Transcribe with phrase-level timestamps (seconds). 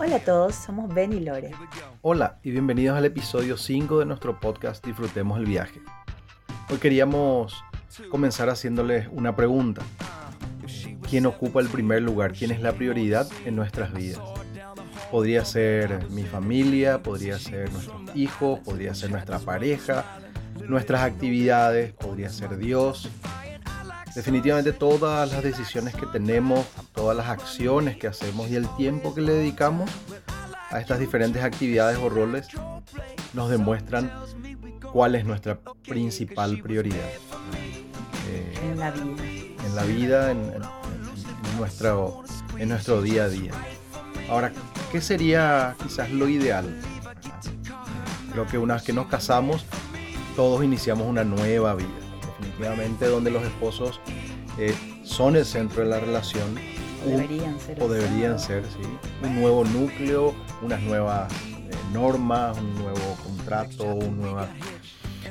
[0.00, 1.50] Hola a todos, somos Ben y Lore.
[2.02, 5.80] Hola y bienvenidos al episodio 5 de nuestro podcast Disfrutemos el viaje.
[6.70, 7.64] Hoy queríamos
[8.08, 9.82] comenzar haciéndoles una pregunta.
[11.08, 12.32] ¿Quién ocupa el primer lugar?
[12.32, 14.20] ¿Quién es la prioridad en nuestras vidas?
[15.10, 20.04] Podría ser mi familia, podría ser nuestros hijos, podría ser nuestra pareja,
[20.68, 23.08] nuestras actividades, podría ser Dios,
[24.18, 29.20] Definitivamente todas las decisiones que tenemos, todas las acciones que hacemos y el tiempo que
[29.20, 29.88] le dedicamos
[30.70, 32.48] a estas diferentes actividades o roles
[33.32, 34.10] nos demuestran
[34.92, 37.08] cuál es nuestra principal prioridad.
[38.28, 39.12] Eh, en la vida.
[39.64, 40.52] En la vida, en,
[41.56, 42.24] nuestro,
[42.58, 43.52] en nuestro día a día.
[44.28, 44.50] Ahora,
[44.90, 46.76] ¿qué sería quizás lo ideal?
[48.32, 49.64] Creo que una vez que nos casamos,
[50.34, 52.07] todos iniciamos una nueva vida
[52.38, 54.00] definitivamente donde los esposos
[54.58, 56.56] eh, son el centro de la relación.
[57.06, 57.82] O deberían ser.
[57.82, 58.88] O deberían ser, sí.
[59.22, 64.48] Un nuevo núcleo, unas nuevas eh, normas, un nuevo contrato, un nueva...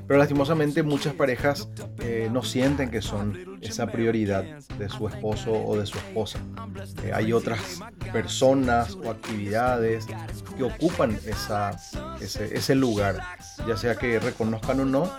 [0.06, 1.68] Pero lastimosamente muchas parejas
[2.00, 4.44] eh, no sienten que son esa prioridad
[4.78, 6.40] de su esposo o de su esposa.
[7.14, 7.80] hay otras
[8.14, 10.06] personas o actividades
[10.56, 11.78] que ocupan esa,
[12.22, 13.22] ese, ese lugar,
[13.68, 15.12] ya sea que reconozcan o no,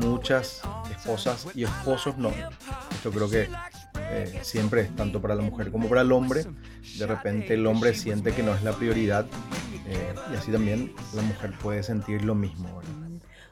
[0.00, 2.32] muchas esposas y esposos no.
[3.04, 3.48] Yo creo que
[4.10, 6.44] eh, siempre es tanto para la mujer como para el hombre.
[6.98, 9.26] De repente el hombre siente que no es la prioridad
[9.86, 12.80] eh, y así también la mujer puede sentir lo mismo.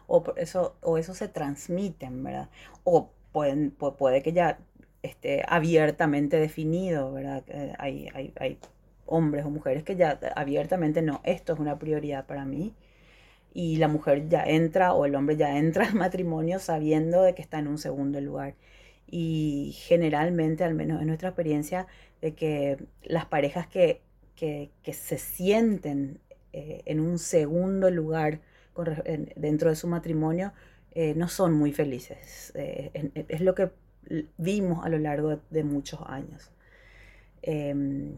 [0.06, 2.48] O eso, o eso se transmiten, ¿verdad?
[2.84, 4.58] O pueden, puede que ya
[5.02, 7.44] esté abiertamente definido, ¿verdad?
[7.78, 8.58] Hay, hay, hay
[9.06, 12.74] hombres o mujeres que ya abiertamente no, esto es una prioridad para mí
[13.58, 17.42] y la mujer ya entra o el hombre ya entra al matrimonio sabiendo de que
[17.42, 18.54] está en un segundo lugar.
[19.08, 21.88] Y generalmente, al menos en nuestra experiencia,
[22.22, 24.00] de que las parejas que,
[24.36, 26.20] se sienten
[26.52, 28.40] eh, en un segundo lugar
[29.34, 30.52] dentro de su matrimonio
[30.92, 32.52] eh, no son muy felices.
[32.54, 33.72] Eh, es lo que
[34.36, 36.52] vimos a lo largo de, muchos años.
[37.42, 38.12] Em,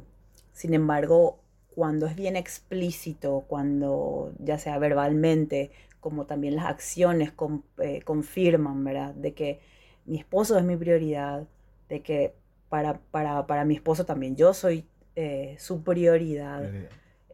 [0.53, 1.41] sin embargo,
[1.81, 7.33] cuando es bien explícito, cuando ya sea verbalmente, como también las acciones
[7.79, 9.15] eh, confirman, ¿verdad?
[9.15, 9.61] De que
[10.05, 11.47] mi esposo es mi prioridad,
[11.89, 12.35] de que
[12.69, 14.85] para, para, mi esposo también yo soy
[15.17, 16.71] eh, su prioridad.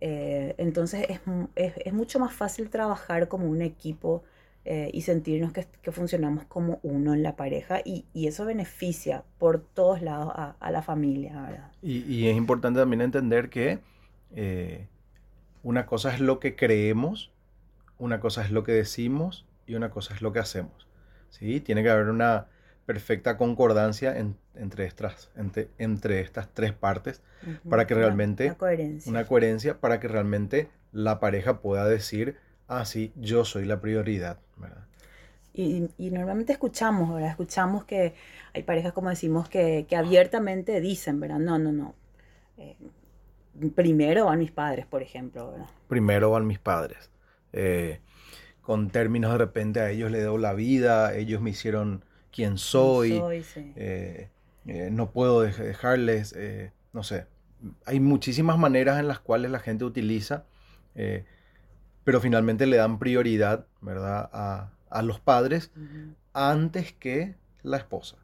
[0.00, 1.08] Eh, entonces
[1.56, 4.22] es, mucho más fácil trabajar como un equipo
[4.64, 10.32] y sentirnos que, funcionamos como uno en la pareja y, eso beneficia por todos lados
[10.36, 11.72] a, la familia, ¿verdad?
[11.82, 13.80] Y, y es importante también entender que
[14.34, 14.86] eh,
[15.62, 17.32] una cosa es lo que creemos,
[17.98, 20.86] una cosa es lo que decimos y una cosa es lo que hacemos.
[21.30, 21.60] ¿sí?
[21.60, 22.46] Tiene que haber una
[22.86, 25.30] perfecta concordancia entre, estas,
[25.78, 27.20] entre, estas tres partes
[27.68, 28.46] para que realmente...
[28.46, 29.10] Una coherencia.
[29.10, 32.36] Una coherencia para que realmente la pareja pueda decir,
[32.68, 34.38] ah, sí, yo soy la prioridad.
[35.52, 37.30] Y, normalmente escuchamos, ¿verdad?
[37.30, 38.14] Escuchamos que
[38.52, 41.38] hay parejas, como decimos, que, abiertamente dicen, ¿verdad?
[41.38, 41.94] No, no, no.
[42.58, 42.76] Eh,
[43.74, 45.54] primero van mis padres, por ejemplo.
[45.88, 47.10] Primero van mis padres.
[47.52, 48.00] Eh,
[48.60, 53.22] con términos de repente a ellos les doy la vida, ellos me hicieron quien soy.
[53.76, 54.28] Eh,
[54.66, 56.36] eh, no puedo dejarles,
[56.92, 57.26] no sé.
[57.86, 60.44] Hay muchísimas maneras en las cuales la gente utiliza,
[62.04, 64.28] pero finalmente le dan prioridad, ¿verdad?
[64.32, 65.72] A, los padres
[66.32, 68.16] antes que la esposa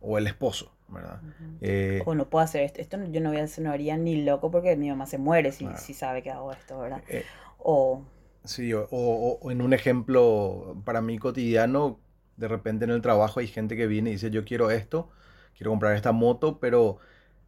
[0.00, 0.72] o el esposo.
[0.88, 1.20] ¿Verdad?
[1.60, 4.50] Eh, o no puedo hacer esto, esto yo no, voy a, no haría ni loco
[4.50, 7.02] porque mi mamá se muere si, si sabe que hago esto, ¿verdad?
[7.08, 7.24] Eh,
[7.58, 8.02] o...
[8.44, 11.98] Sí, o, o, en un ejemplo para mí cotidiano,
[12.36, 15.10] de repente en el trabajo hay gente que viene y dice, yo quiero esto,
[15.56, 16.98] quiero comprar esta moto, pero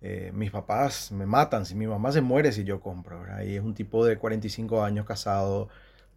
[0.02, 3.42] eh, mis papás me matan si mi mamá se muere si yo compro, ¿verdad?
[3.42, 5.68] Y es un tipo de 45 años casado.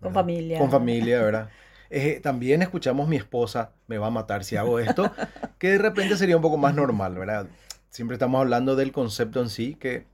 [0.02, 0.58] Con familia.
[0.58, 1.50] Con familia, ¿verdad?
[2.22, 5.12] también escuchamos mi esposa me va a matar si hago esto,
[5.60, 7.48] que de repente sería un poco más normal, ¿verdad?
[7.90, 10.08] Siempre estamos hablando del concepto en sí, que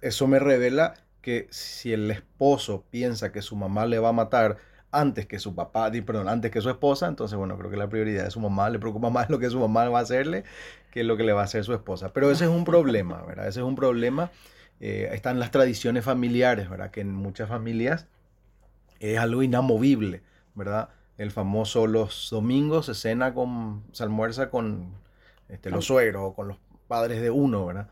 [0.00, 4.58] eso me revela que si el esposo piensa que su mamá le va a matar
[4.92, 8.24] antes que su papá, perdón, antes que su esposa, entonces bueno, creo que la prioridad
[8.24, 10.44] de su mamá le preocupa más lo que su mamá va a hacerle
[10.90, 12.12] que lo que le va a hacer su esposa.
[12.12, 13.48] Pero ese es un problema, ¿verdad?
[13.48, 14.30] Ese es un problema.
[14.80, 16.90] Eh, están las tradiciones familiares, ¿verdad?
[16.90, 18.06] Que en muchas familias
[19.00, 20.22] es algo inamovible.
[20.56, 20.88] ¿Verdad?
[21.16, 24.92] El famoso los domingos se cena con, se almuerza con
[25.48, 26.58] este, los suegros o con los
[26.88, 27.88] padres de uno, ¿verdad?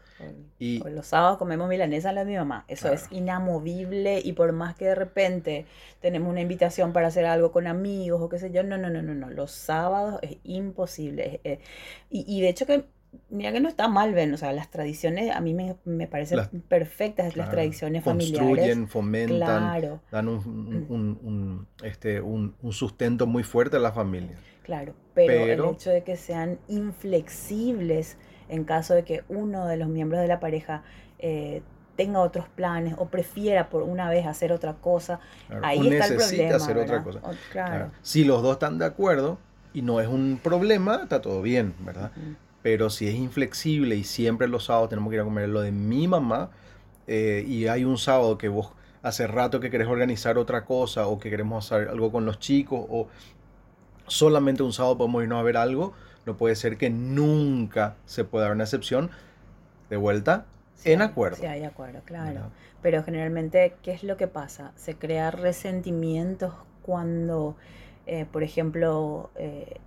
[0.58, 2.64] Y los sábados comemos milanesa la de mi mamá.
[2.68, 5.66] Eso es inamovible y por más que de repente
[6.00, 9.02] tenemos una invitación para hacer algo con amigos o qué sé yo, no, no, no,
[9.02, 9.30] no, no.
[9.30, 11.40] Los sábados es imposible.
[12.10, 12.84] y, y, de hecho que
[13.30, 16.38] mira que no está mal, ven, o sea, las tradiciones a mí me, me parecen
[16.38, 18.40] Las- perfectas, las tradiciones familiares.
[18.48, 23.80] Construyen, fomentan, Claro, dan un, un- un- un, este, un, un sustento muy fuerte a
[23.80, 24.36] la familia.
[24.62, 28.16] claro, pero, Pero- el hecho de que sean inflexibles
[28.48, 30.82] en caso de que uno de los miembros de la pareja
[31.18, 31.62] eh,
[31.96, 36.16] tenga otros planes o prefiera por una vez hacer otra cosa, Claro, ahí está el
[36.16, 36.56] problema.
[36.56, 37.20] hacer otra cosa.
[37.22, 37.90] O- claro.
[38.02, 39.38] Si los dos están de acuerdo
[39.72, 42.10] y no es un problema, está todo bien, ¿verdad?
[42.64, 45.70] Pero si es inflexible y siempre los sábados tenemos que ir a comer lo de
[45.70, 46.48] mi mamá
[47.06, 48.72] eh, y hay un sábado que vos
[49.02, 52.86] hace rato que querés organizar otra cosa o que queremos hacer algo con los chicos
[52.88, 53.08] o
[54.06, 55.92] solamente un sábado podemos irnos a ver algo,
[56.24, 59.10] no puede ser que nunca se pueda dar una excepción
[59.90, 60.46] de vuelta
[60.76, 61.36] Sí en acuerdo.
[61.36, 62.32] Sí, hay acuerdo, claro.
[62.32, 62.48] ¿verdad?
[62.82, 64.72] Pero generalmente, ¿qué es lo que pasa?
[64.76, 67.56] Se crea resentimientos cuando,
[68.06, 69.78] eh, por ejemplo, eh,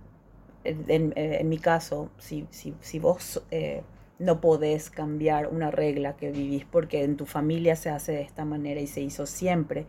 [0.88, 3.82] en, en- en mi caso, si, si, si vos eh,
[4.18, 8.44] no podés cambiar una regla que vivís porque en tu familia se hace de esta
[8.44, 9.86] manera y se hizo siempre,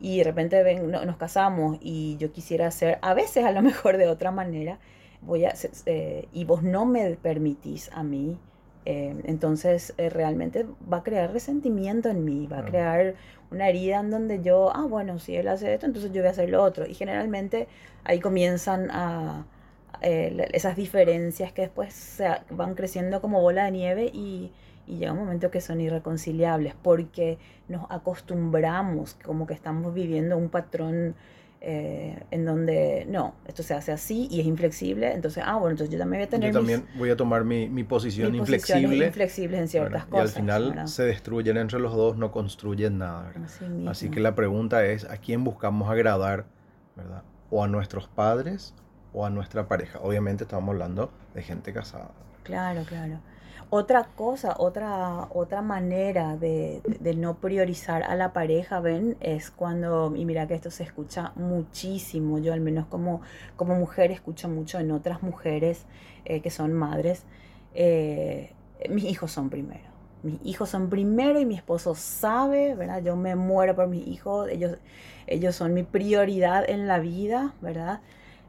[0.00, 3.62] y de repente ven, no- nos casamos y yo quisiera hacer, a veces a lo
[3.70, 4.78] mejor de otra manera,
[5.22, 5.54] voy a,
[5.86, 8.38] eh, y vos no me permitís a mí,
[8.84, 13.14] eh, entonces eh, realmente va a crear resentimiento en mí, va a crear
[13.52, 16.30] una herida en donde yo, ah, bueno, si él hace esto, entonces yo voy a
[16.32, 16.86] hacer lo otro.
[16.86, 17.68] Y generalmente
[18.04, 19.46] ahí comienzan a,
[20.02, 24.50] eh, esas diferencias que después se van creciendo como bola de nieve y,
[24.86, 27.38] y llega un momento que son irreconciliables porque
[27.68, 31.14] nos acostumbramos, como que estamos viviendo un patrón
[31.64, 35.92] eh, en donde no, esto se hace así y es inflexible, entonces, ah, bueno, entonces
[35.92, 39.06] yo también voy a tener Yo mis- también voy a tomar mi, mi posición inflexible
[39.06, 40.08] inflexibles en ciertas ¿verdad?
[40.08, 40.36] y cosas.
[40.36, 40.86] al final ¿verdad?
[40.86, 43.28] se destruyen entre los dos, no construyen nada.
[43.28, 43.44] ¿verdad?
[43.44, 43.90] Así mismo.
[43.90, 46.46] Así que la pregunta es, ¿a quién buscamos agradar?
[46.96, 47.22] ¿verdad?
[47.50, 48.74] ¿O a nuestros padres
[49.12, 50.00] o a nuestra pareja?
[50.02, 52.10] Obviamente estamos hablando de gente casada.
[52.42, 53.20] Claro, claro.
[53.70, 60.12] Otra cosa, otra, otra manera de, de- no priorizar a la pareja, ven, es cuando,
[60.14, 63.22] y mira que esto se escucha muchísimo, yo al menos como,
[63.56, 65.86] como mujer escucho mucho en otras mujeres
[66.26, 67.24] eh, que son madres,
[67.74, 68.52] eh,
[68.90, 69.90] mis hijos son primero.
[70.22, 73.02] Mis hijos son primero y mi esposo sabe, ¿verdad?
[73.02, 74.76] Yo me muero por mis hijos, ellos,
[75.26, 78.00] ellos son mi prioridad en la vida, ¿verdad?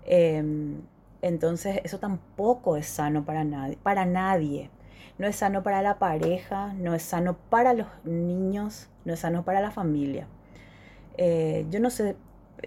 [0.05, 0.81] Em,
[1.21, 4.69] entonces eso tampoco es sano para nadie, para nadie.
[5.17, 9.43] No es sano para la pareja, no es sano para los niños, no es sano
[9.45, 10.27] para la familia.
[11.17, 12.15] Eh, yo no sé,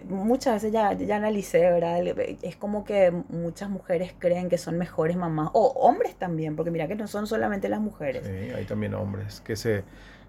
[0.08, 2.00] muchas veces ya, ya analicé, ¿verdad?
[2.42, 6.86] Es como que muchas mujeres creen que son mejores mamás, o hombres también, porque mira
[6.88, 8.24] que no son solamente las mujeres.
[8.24, 9.84] Sí, hay también hombres que se,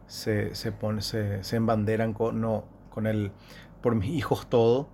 [0.08, 3.32] se, se, pone- se, se embanderan con, no, con el
[3.82, 4.88] por mis hijos todo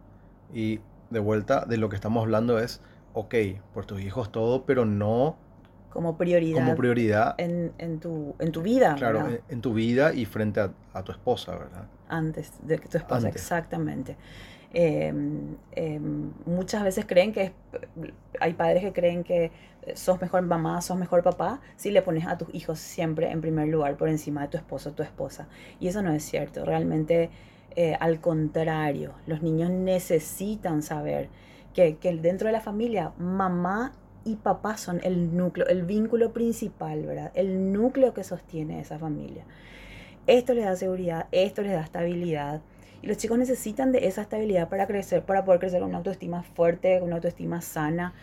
[0.54, 0.82] y
[1.14, 2.82] de vuelta de lo que estamos hablando es,
[3.14, 3.36] ok,
[3.74, 5.38] por tus hijos todo, pero no
[5.90, 10.14] Como prioridad, como prioridad, en, en tu, en tu vida, claro, en, en tu vida
[10.14, 11.88] y frente a, a tu esposa, ¿verdad?
[12.08, 13.40] antes de que tu esposa, Antes.
[13.40, 14.16] exactamente.
[14.74, 15.14] Eh,
[15.74, 16.00] eh,
[16.46, 17.52] muchas veces creen que es-
[18.40, 19.52] hay padres que creen que
[19.96, 23.68] sos mejor mamá, sos mejor papá si le pones a tus hijos siempre en primer
[23.68, 25.48] lugar por encima de tu esposo o tu esposa.
[25.80, 26.66] Y eso no es cierto.
[26.66, 27.30] Realmente,
[27.76, 31.30] eh, al contrario, los niños necesitan saber
[31.74, 33.94] que, que dentro de la familia, mamá
[34.26, 37.32] y papá son el núcleo, el vínculo principal, ¿verdad?
[37.36, 39.44] El núcleo que sostiene esa familia.
[40.28, 42.62] Esto les da seguridad, esto les da estabilidad.
[43.02, 46.44] Y los chicos necesitan de esa estabilidad para crecer, para poder crecer con una autoestima
[46.44, 48.14] fuerte, con una autoestima sana.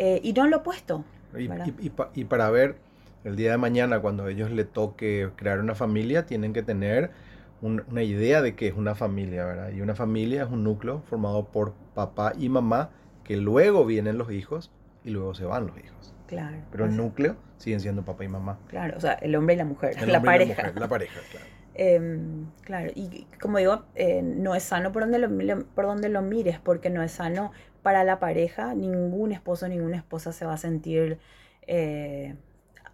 [0.00, 1.04] eh, y no lo opuesto.
[1.36, 1.66] Y, ¿verdad?
[1.80, 2.76] y- y pa- y para ver
[3.24, 7.10] el día de mañana, cuando a ellos le toque crear una familia, tienen que tener
[7.60, 9.70] un- una idea de qué es una familia, ¿verdad?
[9.72, 12.90] Y una familia es un núcleo formado por papá y mamá,
[13.24, 14.70] que luego vienen los hijos
[15.04, 16.14] y luego se van los hijos.
[16.26, 16.58] Claro.
[16.70, 18.58] Pero el núcleo siguen siendo papá y mamá.
[18.68, 20.62] Claro, o sea, el hombre y la mujer, El la pareja.
[20.62, 21.46] mujer, la pareja, claro.
[21.74, 26.08] Em, claro, y como digo, eh, no es sano por donde, lo, lo- por donde
[26.08, 28.74] lo mires, porque no es sano para la pareja.
[28.74, 31.18] Ningún esposo, ninguna esposa se va a sentir
[31.66, 32.34] eh,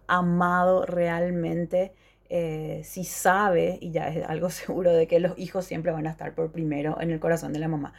[0.07, 1.93] amado realmente
[2.29, 6.11] eh, si sabe, y ya es algo seguro, de que los hijos siempre van a
[6.11, 7.93] estar por primero en el corazón de la mamá,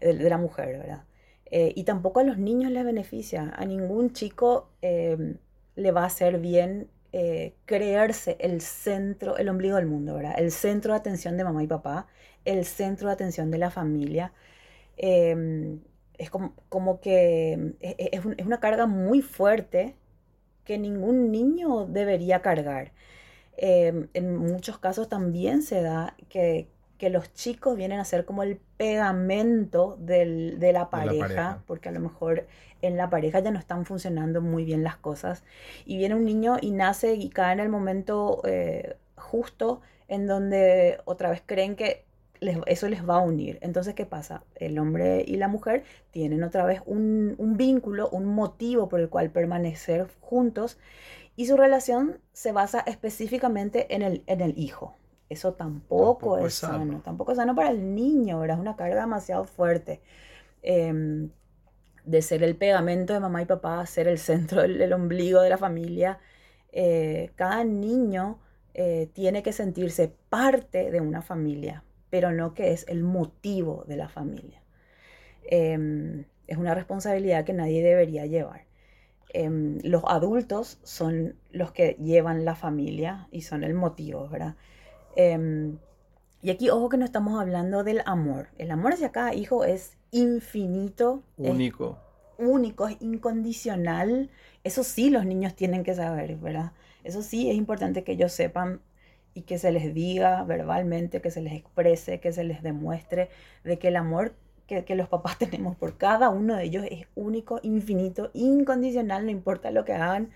[0.00, 1.04] de, la mujer, ¿verdad?
[1.50, 5.36] Eh, y tampoco a los niños les beneficia, a ningún chico eh,
[5.76, 10.34] le va a hacer bien eh, creerse el centro, el ombligo del mundo, ¿verdad?
[10.38, 12.06] El centro de atención de mamá y papá,
[12.44, 14.32] el centro de atención de la familia.
[14.96, 15.78] Eh,
[16.18, 19.96] es como, que es un- es una carga muy fuerte
[20.64, 22.92] que ningún niño debería cargar.
[23.56, 26.68] Eh, en muchos casos también se da que,
[26.98, 31.62] que los chicos vienen a ser como el pegamento del- de la pareja, pareja.
[31.66, 32.46] porque a lo mejor
[32.82, 35.44] en la pareja ya no están funcionando muy bien las cosas.
[35.86, 40.98] Y viene un niño y nace y cae en el momento eh, justo en donde
[41.04, 42.04] otra vez creen que
[42.40, 43.58] les- eso les va a unir.
[43.62, 44.42] Entonces, ¿qué pasa?
[44.56, 49.08] El hombre y la mujer tienen otra vez un, un vínculo, un motivo por el
[49.08, 50.78] cual permanecer juntos
[51.36, 54.96] y su relación se basa específicamente en el, en el hijo.
[55.28, 56.78] Eso tampoco, Tampoco es sano.
[56.78, 58.56] sano, tampoco es sano para el niño, ¿verdad?
[58.58, 60.00] Es una carga demasiado fuerte.
[60.62, 61.30] Em,
[62.04, 65.50] de ser el pegamento de mamá y papá, ser el centro, el, el ombligo de
[65.50, 66.18] la familia.
[66.72, 68.40] Eh, cada niño
[68.74, 73.96] eh, tiene que sentirse parte de una familia, pero no que es el motivo de
[73.96, 74.62] la familia.
[75.44, 78.66] Em, es una responsabilidad que nadie debería llevar.
[79.36, 84.54] Em, los adultos son los que llevan la familia y son el motivo, ¿verdad?
[85.16, 85.76] Em,
[86.40, 88.46] y aquí, ojo que no estamos hablando del amor.
[88.58, 91.98] El amor hacia cada hijo es infinito, es Único.
[92.38, 94.30] único, es incondicional.
[94.62, 96.70] Eso sí los niños tienen que saber, ¿verdad?
[97.02, 98.82] Eso sí es importante que ellos sepan
[99.34, 103.30] y que se les diga verbalmente, que se les exprese, que se les demuestre
[103.64, 104.36] de que el amor
[104.66, 109.30] que, que los papás tenemos por cada uno de ellos es único, infinito, incondicional, no
[109.30, 110.30] importa lo que hagan,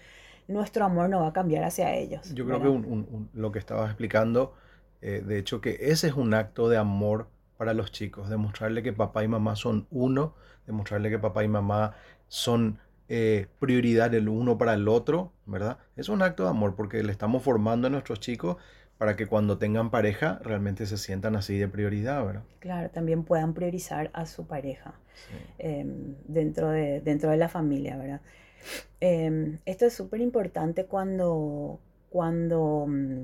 [0.49, 2.35] nuestro amor no va a cambiar hacia ellos.
[2.35, 2.63] Yo creo ¿verdad?
[2.63, 4.55] que un- un- un- lo que estabas explicando,
[5.01, 8.93] eh, de hecho, que ese es un acto de amor para los chicos, demostrarle que
[8.93, 10.35] papá y mamá son uno,
[10.67, 11.95] demostrarle que papá y mamá
[12.29, 15.79] son eh, prioridad el uno para el otro, ¿verdad?
[15.97, 18.59] Es un acto de amor porque le estamos formando a nuestros chicos
[18.99, 22.43] para que cuando tengan pareja realmente se sientan así de prioridad, ¿verdad?
[22.59, 24.95] Claro, también puedan priorizar a su pareja.
[25.15, 25.35] Sí.
[25.59, 28.21] em, dentro, de, dentro de la familia, ¿verdad?
[29.01, 33.23] Em, esto es súper importante cuando, cuando mm,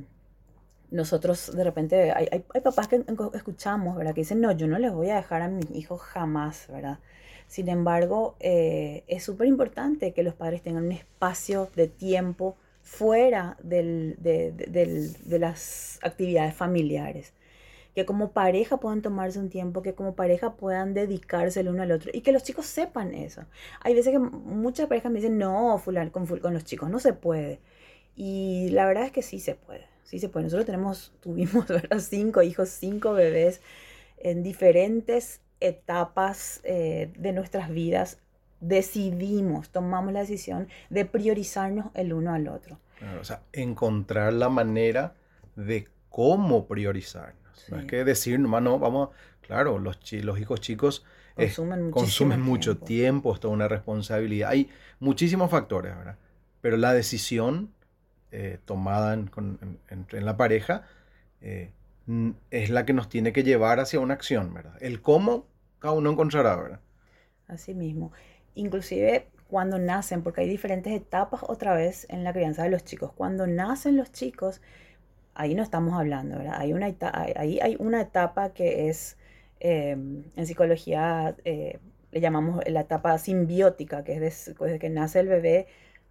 [0.90, 3.04] nosotros de repente, hay, hay, hay papás que
[3.34, 4.14] escuchamos, ¿verdad?
[4.14, 6.98] Que dicen, no, yo no les voy a dejar a mis hijos jamás, ¿verdad?
[7.46, 13.58] Sin embargo, eh, es súper importante que los padres tengan un espacio de tiempo fuera
[13.64, 17.34] del- de, de- del- de las actividades familiares
[17.94, 21.92] que como pareja puedan tomarse un tiempo, que como pareja puedan dedicarse el uno al
[21.92, 23.44] otro y que los chicos sepan eso.
[23.82, 27.12] Hay veces que muchas parejas me dicen, no, fulan, con, con los chicos no se
[27.12, 27.60] puede.
[28.16, 30.44] Y la verdad es que sí se puede, sí se puede.
[30.44, 31.98] Nosotros tenemos, tuvimos, ¿verdad?
[32.00, 33.60] Cinco hijos, cinco bebés
[34.18, 38.18] en diferentes etapas eh, de nuestras vidas.
[38.68, 42.78] Decidimos, tomamos la decisión de priorizarnos el uno al otro.
[42.98, 45.14] Claro, o sea, encontrar la manera
[45.56, 47.68] de cómo priorizarnos.
[47.70, 49.10] No es que decir, nomás no, vamos,
[49.42, 51.04] claro, los, hijos chicos
[51.36, 51.52] eh,
[51.90, 52.86] Consumen mucho tiempo.
[52.86, 54.50] tiempo, es toda una responsabilidad.
[54.50, 56.16] Hay muchísimos factores, ¿verdad?
[56.60, 57.70] Pero la decisión
[58.32, 60.84] eh, tomada en, con- en- en- en la pareja
[61.40, 61.70] eh,
[62.50, 64.76] es la que nos tiene que llevar hacia una acción, ¿verdad?
[64.80, 65.46] El cómo,
[65.78, 66.80] cada uno encontrará, ¿verdad?
[67.46, 68.12] Así mismo.
[68.54, 73.12] Inclusive cuando nacen, porque hay diferentes etapas otra vez en la crianza de los chicos.
[73.12, 74.60] Cuando nacen los chicos,
[75.34, 76.56] ahí no estamos hablando, ¿verdad?
[76.58, 76.86] Hay una,
[77.36, 79.16] ahí hay una etapa que es,
[79.60, 81.78] eh, en psicología eh,
[82.12, 85.66] le llamamos la etapa simbiótica, que es des- desde que nace el bebé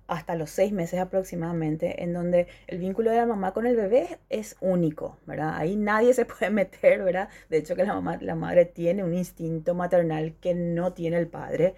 [0.07, 4.19] hasta los seis meses aproximadamente, en donde el vínculo de la mamá con el bebé
[4.29, 5.53] es único, ¿verdad?
[5.55, 7.29] Ahí nadie se puede meter, ¿verdad?
[7.49, 11.27] De hecho que la mamá, la madre tiene un instinto maternal que no tiene el
[11.27, 11.75] padre,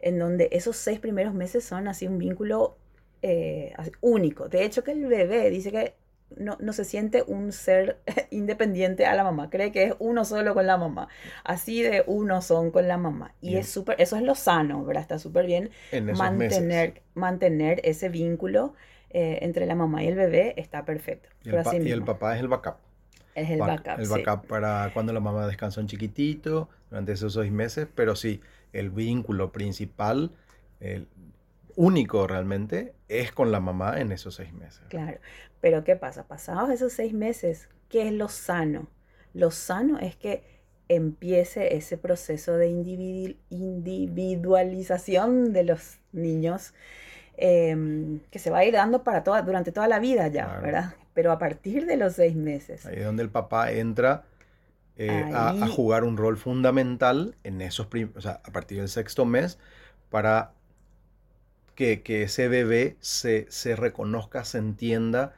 [0.00, 2.76] en donde esos seis primeros meses son así un vínculo
[3.22, 4.48] eh, único.
[4.48, 5.94] De hecho que el bebé dice que
[6.36, 7.98] no, no se siente un ser
[8.30, 11.08] independiente a la mamá, cree que es uno solo con la mamá,
[11.42, 13.34] así de uno son con la mamá.
[13.40, 13.60] Y Bien.
[13.60, 15.02] es súper, eso es lo sano, ¿verdad?
[15.02, 16.18] Está súper bien meses.
[16.18, 18.74] mantener, mantener ese vínculo
[19.10, 21.28] eh, entre la mamá y el bebé está perfecto.
[21.44, 22.76] Y el, pa- así y el papá es el backup.
[23.34, 23.98] es el back- backup.
[24.00, 24.12] el sí.
[24.22, 28.40] backup para cuando la mamá descansa un chiquitito, durante esos seis meses, pero sí,
[28.72, 30.32] el vínculo principal,
[30.80, 31.08] el
[31.76, 34.82] único realmente, es con la mamá en esos seis meses.
[34.88, 35.18] Claro,
[35.60, 36.26] pero ¿qué pasa?
[36.26, 38.88] Pasados esos seis meses, ¿qué es lo sano?
[39.34, 40.42] Lo sano es que
[40.88, 46.72] empiece ese proceso de individu- individualización de los niños
[47.36, 50.62] em, que se va a ir dando para toda, durante toda la vida ya, Claro.
[50.62, 50.94] ¿verdad?
[51.14, 52.84] Pero a partir de los seis meses.
[52.86, 54.24] Ahí es donde el papá entra
[54.98, 57.86] eh, a, jugar un rol fundamental en esos
[58.16, 59.58] o sea, a partir del sexto mes
[60.10, 60.52] para
[61.74, 65.34] que, que ese bebé se, se reconozca, se entienda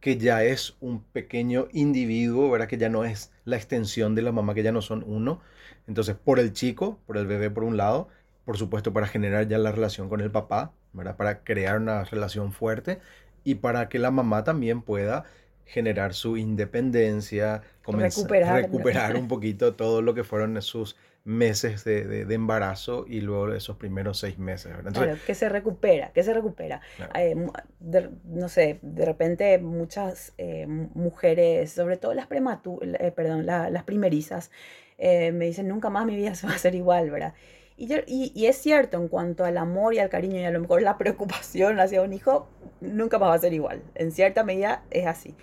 [0.00, 2.68] que ya es un pequeño individuo, ¿verdad?
[2.68, 5.40] Que ya no es la extensión de la mamá, que ya no son uno.
[5.86, 8.08] Entonces, por el chico, por el bebé por un lado,
[8.44, 11.16] por supuesto para generar ya la relación con el papá, ¿verdad?
[11.16, 13.00] Para crear una relación fuerte
[13.44, 15.24] y para que la mamá también pueda
[15.68, 18.62] generar su independencia, Recuperar.
[18.62, 23.52] recuperar un poquito todo lo que fueron sus meses de, de- de embarazo y luego
[23.52, 24.66] esos primeros seis meses.
[24.72, 24.88] ¿verdad?
[24.88, 26.80] Entonces, Claro, que se recupera, que se recupera.
[26.96, 27.12] Claro.
[27.16, 27.36] Eh,
[27.80, 33.68] de- no sé, de repente muchas eh, mu- mujeres, sobre todo las prematuras, perdón, la-
[33.70, 34.50] las primerizas,
[34.96, 37.34] eh, me dicen, nunca más mi vida se va a hacer igual, ¿verdad?
[37.78, 40.60] Y, yo- y, es cierto, en cuanto al amor y al cariño y a lo
[40.60, 42.48] mejor la preocupación hacia un hijo,
[42.80, 43.82] nunca más va a ser igual.
[43.94, 45.34] En cierta medida es así.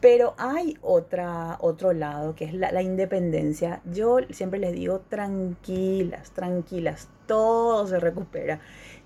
[0.00, 3.82] Pero hay otra, otro lado, que es la, la independencia.
[3.84, 8.60] Yo siempre les digo, tranquilas, tranquilas, todo se recupera.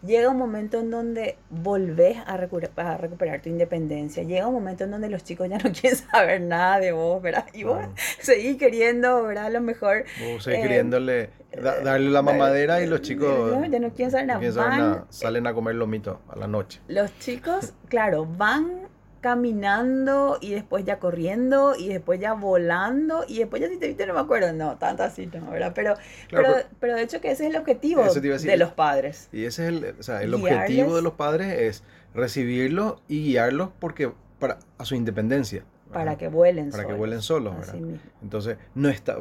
[0.04, 4.22] Llega un momento en donde volvés a, a recuperar tu independencia.
[4.22, 7.46] Llega un momento en donde los chicos ya no quieren saber nada de vos, ¿verdad?
[7.54, 7.78] Y vos
[8.20, 9.46] seguís queriendo, ¿verdad?
[9.46, 10.04] A lo mejor...
[10.32, 11.30] vos seguís eh, queriéndole
[11.62, 14.40] da- darle la mamadera y los chicos No, ya no quieren saber no nada.
[14.40, 16.80] quieren saber Van- nada, salen a comer lomito a la noche.
[16.88, 18.83] Los chicos, claro, van
[19.24, 24.06] caminando y después ya corriendo y después ya volando y después ya si te viste
[24.06, 25.72] no me acuerdo, no, tanto así no, ¿verdad?
[25.74, 25.94] Pero,
[26.28, 29.28] Claro, pero, pero de hecho que ese es el objetivo de los padres.
[29.32, 30.52] Y ese es el, o sea, el Guiarles.
[30.52, 35.64] objetivo de los padres es recibirlos y guiarlos porque para a su independencia.
[35.86, 36.04] ¿verdad?
[36.04, 37.76] Para que vuelen Para que vuelen solos, ¿verdad?
[38.22, 39.18] Entonces, no está,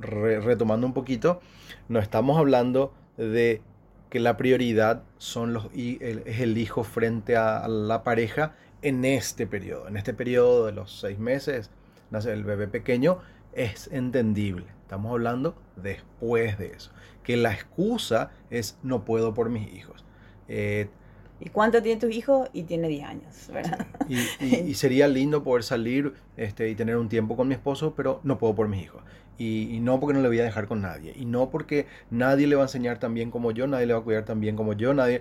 [0.00, 1.40] re- retomando un poquito,
[1.88, 3.60] no estamos hablando de
[4.10, 8.54] que la prioridad son los, es el hijo frente a, a la pareja
[8.88, 9.88] en este periodo.
[9.88, 11.70] En este periodo de los seis meses,
[12.10, 13.18] nace el bebé pequeño,
[13.52, 14.66] es entendible.
[14.82, 16.92] Estamos hablando después de eso.
[17.22, 20.04] Que la excusa es no puedo por mis hijos.
[20.48, 20.88] Eh,
[21.38, 22.48] ¿Y cuánto tiene tu hijo?
[22.52, 23.86] Y tiene 10 años, ¿verdad?
[24.06, 27.94] y, y- y sería lindo poder salir este, y tener un tiempo con mi esposo,
[27.94, 29.02] pero no puedo por mis hijos.
[29.38, 31.12] Y, y no porque no le voy a dejar con nadie.
[31.14, 34.00] Y no porque nadie le va a enseñar tan bien como yo, nadie le va
[34.00, 35.20] a cuidar tan bien como yo, nadie.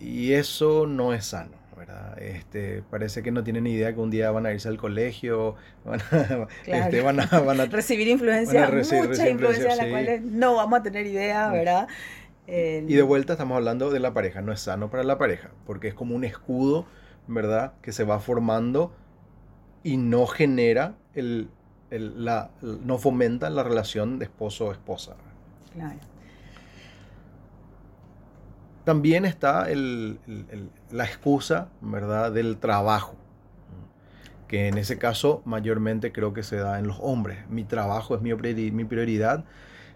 [0.00, 1.52] Y eso no es sano,
[1.90, 2.18] ¿verdad?
[2.22, 5.56] Este, parece que no tienen ni idea que un día van a irse al colegio,
[5.84, 6.84] van a, Claro.
[6.84, 9.76] este, van a, van a- Recibir influencia, Van a recibir- mucha recibir influencia de influencia,
[9.76, 9.90] las sí.
[9.90, 11.88] cuales no vamos a tener idea, ¿verdad?
[12.46, 15.86] Y de vuelta estamos hablando de la pareja, no es sano para la pareja, porque
[15.88, 16.84] es como un escudo,
[17.28, 17.74] ¿verdad?
[17.80, 18.92] Que se va formando
[19.84, 21.48] y no genera el,
[21.90, 25.14] el- la, no fomenta la relación de esposo-esposa.
[25.72, 25.98] claro.
[28.90, 29.68] También está
[30.90, 32.32] la excusa, ¿verdad?
[32.32, 33.14] Del trabajo,
[34.48, 37.48] que en ese caso mayormente creo que se da en los hombres.
[37.48, 39.44] Mi trabajo es mi priori- mi prioridad.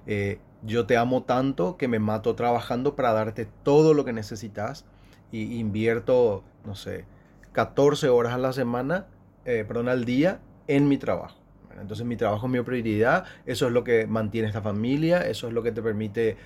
[0.06, 4.84] Eh, yo te amo tanto que me mato trabajando para darte todo lo que necesitas
[5.32, 7.04] y invierto, no sé,
[7.50, 9.06] 14 horas a la semana,
[9.44, 11.36] eh, perdón, al día en mi trabajo.
[11.80, 15.52] Entonces mi trabajo es mi prioridad, eso es lo que mantiene esta familia, eso es
[15.52, 16.36] lo que te permite,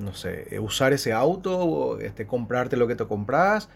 [0.00, 3.68] no sé, eh, usar ese auto, o, este, comprarte lo que te compras,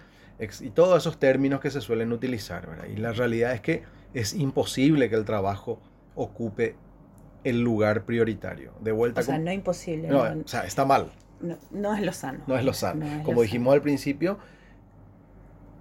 [0.60, 2.66] y todos esos términos que se suelen utilizar.
[2.66, 2.86] ¿verdad?
[2.92, 3.82] Y la realidad es que
[4.14, 5.80] es imposible que el trabajo
[6.16, 6.74] ocupe
[7.44, 8.72] el lugar prioritario.
[8.80, 10.08] De vuelta, O sea, no es imposible.
[10.08, 12.40] no, no, o sea, está mal, no- no es lo sano.
[12.46, 13.06] no es lo sano.
[13.18, 14.38] Lo Como dijimos al principio,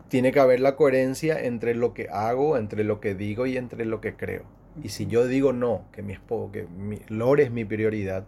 [0.10, 3.86] tiene que haber la coherencia entre lo que hago, entre lo que digo y entre
[3.86, 4.44] lo que creo.
[4.84, 8.26] Y si yo digo no, que mi esposo, que mi, Lore es mi prioridad,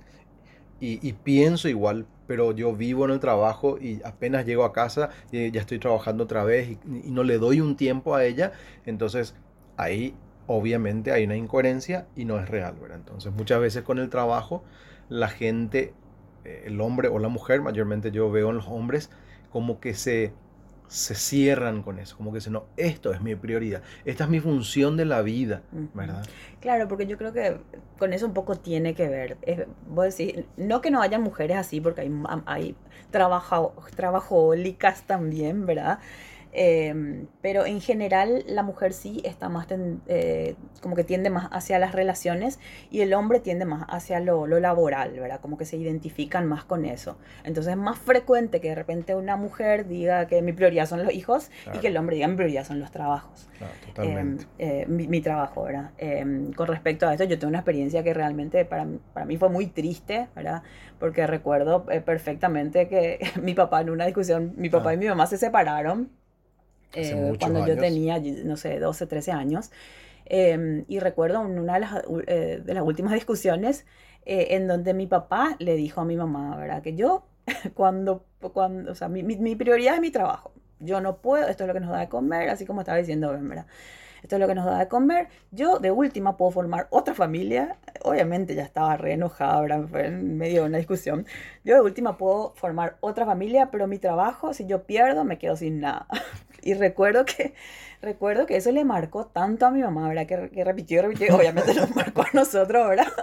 [0.80, 5.50] y, pienso igual, pero yo vivo en el trabajo y apenas llego a casa y
[5.52, 8.52] ya estoy trabajando otra vez y, y no le doy un tiempo a ella,
[8.86, 9.36] entonces
[9.78, 10.14] ahí
[10.48, 12.98] obviamente hay una incoherencia y no es real, ¿verdad?
[12.98, 14.64] Entonces muchas veces con el trabajo
[15.10, 15.94] la gente,
[16.44, 19.10] eh, el hombre o la mujer, mayormente yo veo en los hombres,
[19.52, 20.34] como que se,
[20.88, 24.40] se cierran con eso, como que dicen, no, esto es mi prioridad, esta es mi
[24.40, 25.62] función de la vida.
[25.94, 26.26] ¿verdad?
[26.60, 27.58] Claro, porque yo creo que
[27.98, 29.38] con eso un poco tiene que ver.
[29.42, 32.12] Es, vos decís, no que no haya mujeres así, porque hay,
[32.46, 32.76] hay
[33.12, 36.00] trabajo, trabajólicas también, ¿verdad?
[36.58, 41.50] Eh, pero en general la mujer sí está más, ten- eh, como que tiende más
[41.52, 45.42] hacia las relaciones y el hombre tiende más hacia lo, lo laboral, ¿verdad?
[45.42, 47.18] Como que se identifican más con eso.
[47.44, 51.14] Entonces es más frecuente que de repente una mujer diga que mi prioridad son los
[51.14, 51.82] hijos y Claro.
[51.82, 53.50] que el hombre diga mi prioridad son los trabajos.
[53.58, 54.46] Claro, Eh, totalmente.
[54.58, 55.92] eh, mi, mi trabajo, ¿verdad?
[55.98, 56.24] Eh,
[56.56, 59.68] con respecto a esto, yo tengo una experiencia que realmente para, para mí fue muy
[59.68, 60.64] triste, ¿verdad?
[61.00, 64.94] Porque recuerdo eh, perfectamente que mi papá en una discusión, mi papá Ah.
[64.94, 66.10] y mi mamá se separaron
[66.96, 67.78] eh, cuando yo años.
[67.78, 69.72] tenía, no sé, 12, 13 años.
[70.26, 73.86] Eh, y recuerdo una de las, eh, de las últimas discusiones
[74.26, 76.82] eh, en donde mi papá le dijo a mi mamá, ¿verdad?
[76.82, 77.26] Que yo,
[77.76, 80.54] cuando, cuando o sea, mi, mi- mi prioridad es mi trabajo.
[80.80, 83.32] Yo no puedo, esto es lo que nos da de comer, así como estaba diciendo,
[83.32, 83.66] ¿verdad?
[84.24, 85.28] Esto es lo que nos da de comer.
[85.52, 89.88] Yo de última puedo formar otra familia, obviamente ya estaba re enojada, ¿verdad?
[89.90, 91.26] fue en medio de una discusión.
[91.64, 95.56] Yo de última puedo formar otra familia, pero mi trabajo, si yo pierdo, me quedo
[95.56, 96.08] sin nada.
[96.62, 97.54] Y recuerdo que,
[98.02, 100.26] recuerdo que eso le marcó tanto a mi mamá, ¿verdad?
[100.26, 103.14] Que, que repitió, repitió, obviamente nos marcó a nosotros, ¿verdad?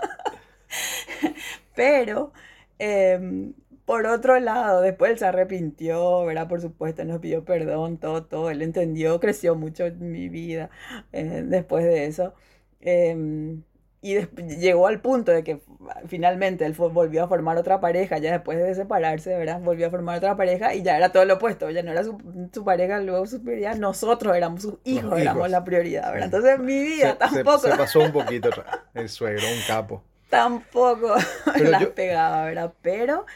[1.75, 2.33] Pero
[2.79, 3.53] em,
[3.93, 6.49] por otro lado, después él se arrepintió, ¿verdad?
[6.49, 8.49] Por supuesto, nos pidió perdón, todo, todo.
[8.49, 10.71] Él entendió, creció mucho en mi vida
[11.13, 12.33] eh, después de eso.
[12.81, 13.63] Em,
[14.01, 14.15] y
[14.57, 15.61] llegó al punto de que
[16.07, 19.61] finalmente él volvió a formar otra pareja, ya después de separarse, ¿verdad?
[19.61, 22.65] Volvió a formar otra pareja y ya era todo lo opuesto, ya no era su,
[22.65, 26.25] pareja, luego su prioridad, nosotros éramos sus hijos, éramos la prioridad, ¿verdad?
[26.25, 27.59] Entonces mi vida tampoco...
[27.59, 28.49] Se, pasó un poquito
[28.95, 30.03] el suegro, un capo.
[30.31, 31.15] Tampoco
[31.61, 32.73] las pegaba, ¿verdad?
[32.81, 33.27] Pero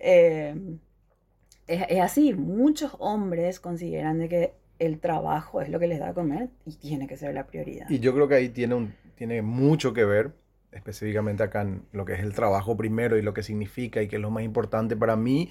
[0.00, 0.54] eh,
[1.66, 6.14] es, así, muchos hombres consideran de que el trabajo es lo que les da a
[6.14, 7.88] comer y tiene que ser la prioridad.
[7.88, 10.32] Y yo creo que ahí tiene, un, tiene mucho que ver,
[10.72, 14.16] específicamente acá en lo que es el trabajo primero y lo que significa y que
[14.16, 15.50] es lo más importante para mí,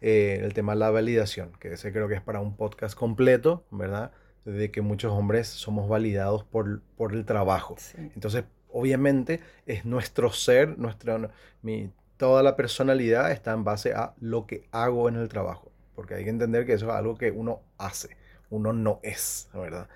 [0.00, 3.64] eh, el tema de la validación, que ese creo que es para un podcast completo,
[3.70, 4.12] ¿verdad?
[4.44, 7.76] De que muchos hombres somos validados por, por el trabajo.
[8.14, 11.30] Entonces, obviamente, es nuestro ser, nuestra,
[11.62, 15.70] mi, toda la personalidad está en base a lo que hago en el trabajo.
[15.94, 18.16] Porque hay que entender que eso es algo que uno hace,
[18.50, 19.88] uno no es, ¿verdad?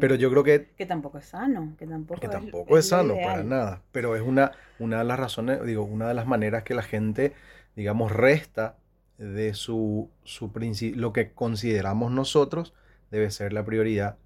[0.00, 0.68] Pero yo creo que...
[0.76, 3.82] Que tampoco es sano, que tampoco, que tampoco es, sano para nada.
[3.92, 7.32] Pero es una, una de las razones, digo, una de las maneras que la gente,
[7.76, 8.76] digamos, resta
[9.16, 10.52] de su, su
[10.94, 12.74] lo que consideramos nosotros
[13.10, 14.16] debe ser la prioridad.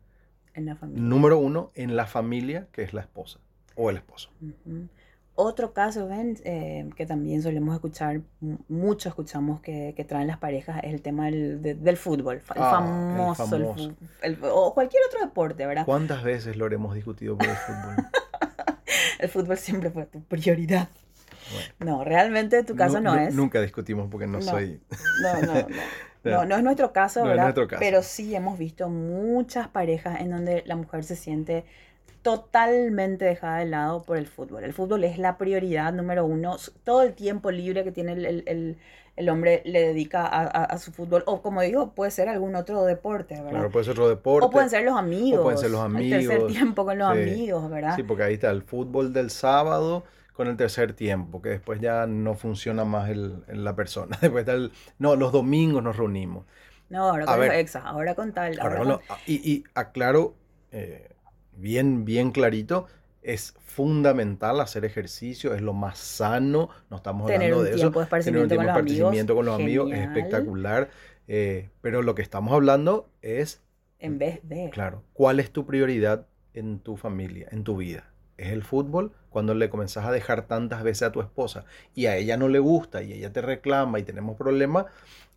[0.55, 1.03] En la familia.
[1.03, 3.39] Número uno, en la familia, que es la esposa
[3.75, 4.31] o el esposo.
[5.35, 8.21] Otro caso, ven, eh, que también solemos escuchar,
[8.69, 13.75] mucho escuchamos que, traen las parejas, es el tema del, fútbol, el ah, famoso,
[14.53, 15.87] o cualquier otro deporte, ¿verdad?
[15.87, 17.97] ¿Cuántas veces lo hemos discutido por el fútbol?
[19.21, 20.89] el fútbol siempre fue tu prioridad.
[21.79, 23.35] No, realmente tu caso no, es.
[23.35, 24.83] Nunca discutimos porque no, soy.
[25.23, 25.67] No, no, no.
[26.25, 27.55] No, no es nuestro caso, ¿verdad?
[27.79, 31.65] Pero sí hemos visto muchas parejas en donde la mujer se siente
[32.23, 34.65] totalmente dejada de lado por el fútbol.
[34.65, 36.57] El fútbol es la prioridad número uno.
[36.85, 41.25] Todo el tiempo libre que tiene el, hombre le dedica a, su fútbol.
[41.27, 43.51] O como digo, puede ser algún otro deporte, ¿verdad?
[43.51, 44.47] Claro, puede ser otro deporte.
[44.47, 45.41] O pueden ser los amigos.
[45.41, 46.23] O pueden ser los amigos.
[46.23, 47.97] El tercer tiempo con los amigos, ¿verdad?
[47.97, 52.07] Sí, porque ahí está el fútbol del sábado con el tercer tiempo, que después ya
[52.07, 54.17] no funciona más el, la persona.
[54.23, 56.47] Después está el, no, los domingos nos reunimos.
[56.89, 58.59] No, ahora con exa, ahora con tal.
[59.27, 60.35] y, y, aclaro,
[60.71, 61.12] eh,
[61.57, 62.87] bien, bien clarito,
[63.23, 67.91] es fundamental hacer ejercicio, es lo más sano, no estamos hablando de eso.
[68.09, 70.91] Tener un tiempo de esparcimiento con los amigos, es espectacular,
[71.29, 73.63] eh, pero lo que estamos hablando es...
[73.99, 74.71] En vez de...
[74.71, 78.13] Claro, ¿cuál es tu prioridad en tu familia, en tu vida?
[78.37, 79.13] ¿Es el fútbol?
[79.31, 82.59] Cuando le comenzás a dejar tantas veces a tu esposa y a ella no le
[82.59, 84.87] gusta y ella te reclama y tenemos problemas,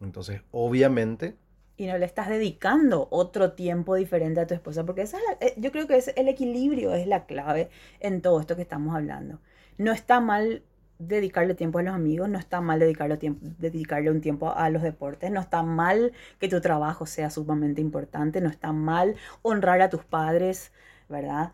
[0.01, 1.36] entonces obviamente
[1.77, 5.53] y no le estás dedicando otro tiempo diferente a tu esposa, porque esa es eh,
[5.57, 9.39] yo creo que es el equilibrio es la clave en todo esto que estamos hablando.
[9.77, 10.63] No está mal
[10.99, 14.81] dedicarle tiempo a los amigos, no está mal dedicarle, tiempo, dedicarle un tiempo a los
[14.81, 19.89] deportes, no está mal que tu trabajo sea sumamente importante, no está mal honrar a
[19.89, 20.71] tus padres,
[21.09, 21.51] ¿verdad?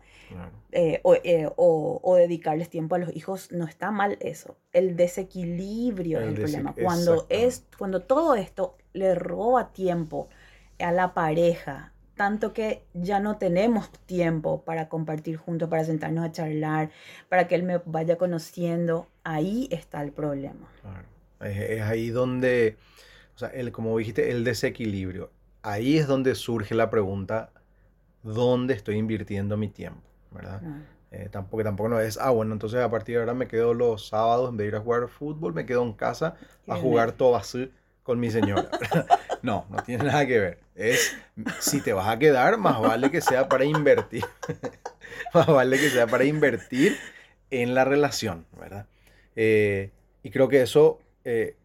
[0.70, 4.56] Eh, eh, o, dedicarles tiempo a los hijos, no está mal eso.
[4.72, 6.74] El desequilibrio es el problema.
[6.80, 10.28] Cuando, es, cuando todo esto le roba tiempo
[10.78, 16.32] a la pareja, tanto que ya no tenemos tiempo para compartir juntos, para sentarnos a
[16.32, 16.90] charlar,
[17.28, 20.68] para que él me vaya conociendo, ahí está el problema.
[21.40, 22.76] Es, ahí donde,
[23.34, 25.30] o sea, el, como dijiste, el desequilibrio.
[25.62, 27.50] Ahí es donde surge la pregunta,
[28.22, 30.02] ¿dónde estoy invirtiendo mi tiempo?
[30.32, 30.62] ¿Verdad?
[31.10, 34.08] Eh, tampoco, tampoco no es, ah, bueno, entonces a partir de ahora me quedo los
[34.08, 37.36] sábados, en vez de ir a jugar fútbol, me quedo en casa a jugar todo
[37.36, 37.70] así
[38.02, 38.68] con mi señora.
[39.42, 40.58] no, no tiene nada que ver.
[40.74, 41.16] Es,
[41.60, 44.24] si te vas a quedar, más vale que sea para invertir.
[45.34, 46.96] más vale que sea para invertir
[47.50, 48.86] en la relación, ¿verdad?
[49.36, 49.90] Eh,
[50.22, 51.56] y creo que eso, eh,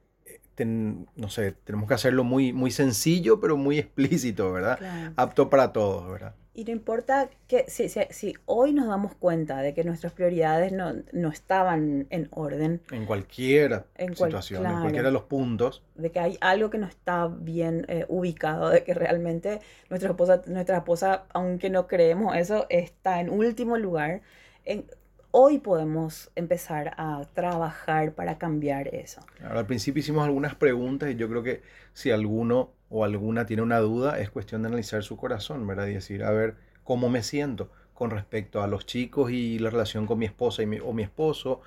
[0.59, 5.13] no sé, tenemos que hacerlo muy, muy sencillo, pero muy explícito, ¿verdad?
[5.15, 6.35] Apto para todos, ¿verdad?
[6.57, 10.91] Y no importa que si, si, hoy nos damos cuenta de que nuestras prioridades no,
[11.11, 12.81] no estaban en orden.
[12.89, 15.83] En cualquier situación, en cualquiera de los puntos.
[15.93, 19.59] De que hay algo que no está bien eh, ubicado, de que realmente
[19.91, 24.21] nuestra esposa, nuestra esposa, aunque no creemos eso, está en último lugar.
[24.65, 24.87] En,
[25.29, 29.21] hoy podemos empezar a trabajar para cambiar eso.
[29.43, 31.61] al principio hicimos algunas preguntas y yo creo que
[31.93, 35.87] si alguno o alguna tiene una duda, es cuestión de analizar su corazón, ¿verdad?
[35.87, 40.05] Y decir, a ver, cómo me siento con respecto a los chicos y la relación
[40.05, 41.61] con mi esposa y mi, o mi esposo,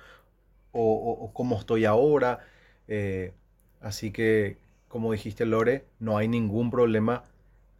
[0.71, 2.39] o, cómo estoy ahora.
[2.87, 3.33] Eh,
[3.81, 4.57] así que,
[4.87, 7.25] como dijiste, Lore, no hay ningún problema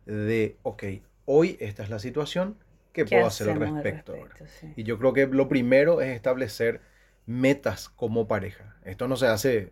[0.05, 0.83] de, ok,
[1.25, 2.57] hoy esta es la situación,
[2.91, 4.15] ¿qué, puedo hacer al respecto?
[4.75, 6.81] Y yo creo que lo primero es establecer
[7.25, 8.75] metas como pareja.
[8.83, 9.71] Esto no se hace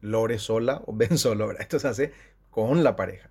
[0.00, 2.12] Lore sola o Ben solo, esto se hace
[2.56, 3.28] con la pareja.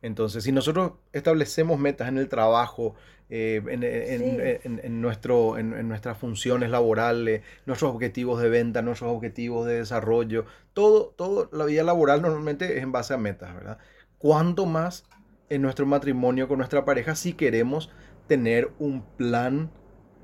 [0.00, 2.94] Entonces, si nosotros establecemos metas en el trabajo,
[3.28, 10.44] eh, en, nuestro, en, nuestras funciones laborales, nuestros objetivos de venta, nuestros objetivos de desarrollo,
[10.72, 13.78] todo, todo, la vida laboral normalmente es en base a metas, ¿verdad?
[14.18, 15.04] ¿Cuánto más
[15.48, 17.90] en nuestro matrimonio con nuestra pareja si queremos
[18.28, 19.68] tener un plan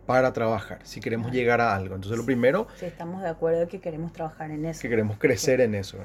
[0.07, 1.97] para trabajar, si queremos llegar a algo?
[1.97, 2.69] Entonces, lo primero...
[2.77, 4.81] Si estamos de acuerdo que queremos trabajar en eso.
[4.83, 5.99] Que queremos crecer en eso,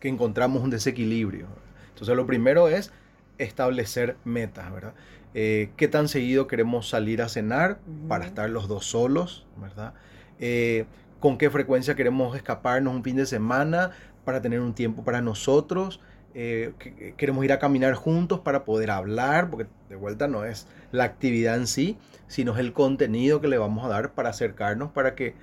[0.00, 1.46] que encontramos un desequilibrio.
[1.94, 2.92] Entonces, lo primero es
[3.38, 4.94] establecer metas, ¿verdad?
[5.34, 7.78] Eh, ¿Qué tan seguido queremos salir a cenar
[8.08, 9.94] para estar los dos solos, ¿verdad?
[10.38, 10.86] Eh,
[11.20, 13.90] ¿Con qué frecuencia queremos escaparnos un fin de semana
[14.24, 16.00] para tener un tiempo para nosotros?
[16.34, 16.72] Eh,
[17.16, 21.56] queremos ir a caminar juntos para poder hablar, porque de vuelta no es la actividad
[21.56, 25.34] en sí, sino es el contenido que le vamos a dar para acercarnos, para que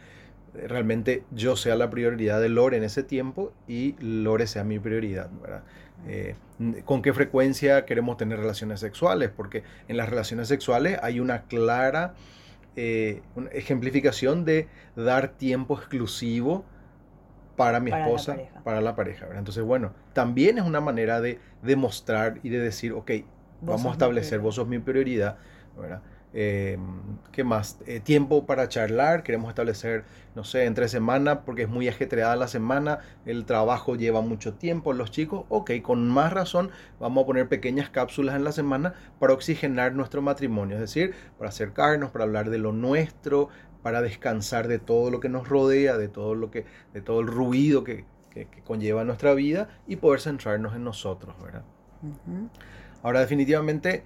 [0.54, 5.30] realmente yo sea la prioridad de Lore en ese tiempo y Lore sea mi prioridad,
[5.42, 5.64] ¿verdad?
[6.08, 6.36] Eh,
[6.86, 12.14] con qué frecuencia queremos tener relaciones sexuales, porque en las relaciones sexuales hay una clara
[12.76, 16.66] eh, ejemplificación de dar tiempo exclusivo
[17.56, 19.28] para mi esposa, para la pareja.
[19.36, 23.12] Entonces, bueno, también es una manera de demostrar y de decir, ok,
[23.62, 25.38] vamos a establecer, vos sos mi prioridad,
[25.78, 26.02] ¿verdad?
[26.34, 26.78] Eh,
[27.32, 27.78] ¿Qué más?
[27.86, 32.48] Eh, tiempo para charlar, queremos establecer, no sé, entre semana, porque es muy ajetreada la
[32.48, 37.50] semana, el trabajo lleva mucho tiempo, los chicos, ok, con más razón vamos a poner
[37.50, 42.50] pequeñas cápsulas en la semana para oxigenar nuestro matrimonio, es decir, para acercarnos, para hablar
[42.50, 43.50] de lo nuestro,
[43.82, 47.28] para descansar de todo lo que nos rodea, de todo lo que, de todo el
[47.28, 51.64] ruido que, que, conlleva nuestra vida y poder centrarnos en nosotros, ¿verdad?
[53.04, 54.04] Ahora definitivamente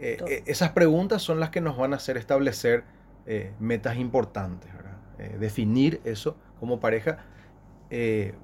[0.00, 2.84] eh, eh, esas preguntas son las que nos van a hacer establecer
[3.26, 4.70] eh, metas importantes.
[5.40, 7.18] definir eso como pareja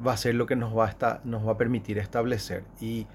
[0.05, 2.65] va a ser lo que nos va, a nos va a permitir establecer.
[2.81, 3.07] Y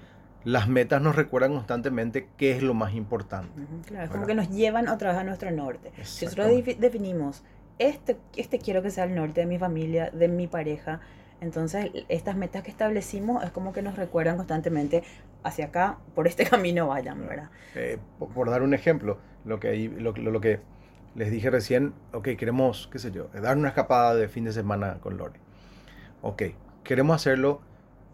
[0.44, 3.62] las metas nos recuerdan constantemente qué es lo más importante.
[3.86, 5.92] Claro, es como que nos llevan otra vez a nuestro norte.
[6.02, 6.48] Si nosotros
[6.78, 7.42] definimos,
[7.78, 11.00] este, este quiero que sea el norte de mi familia, de mi pareja,
[11.40, 15.02] entonces, estas metas que establecimos es como que nos recuerdan constantemente
[15.42, 17.50] hacia acá, por este camino vayan, ¿verdad?
[17.74, 20.60] Eh, por, dar un ejemplo, lo que, lo, lo, que
[21.14, 24.98] les dije recién, ok, queremos, qué sé yo, dar una escapada de fin de semana
[25.00, 25.40] con Lore.
[26.22, 26.42] Ok,
[26.84, 27.62] queremos hacerlo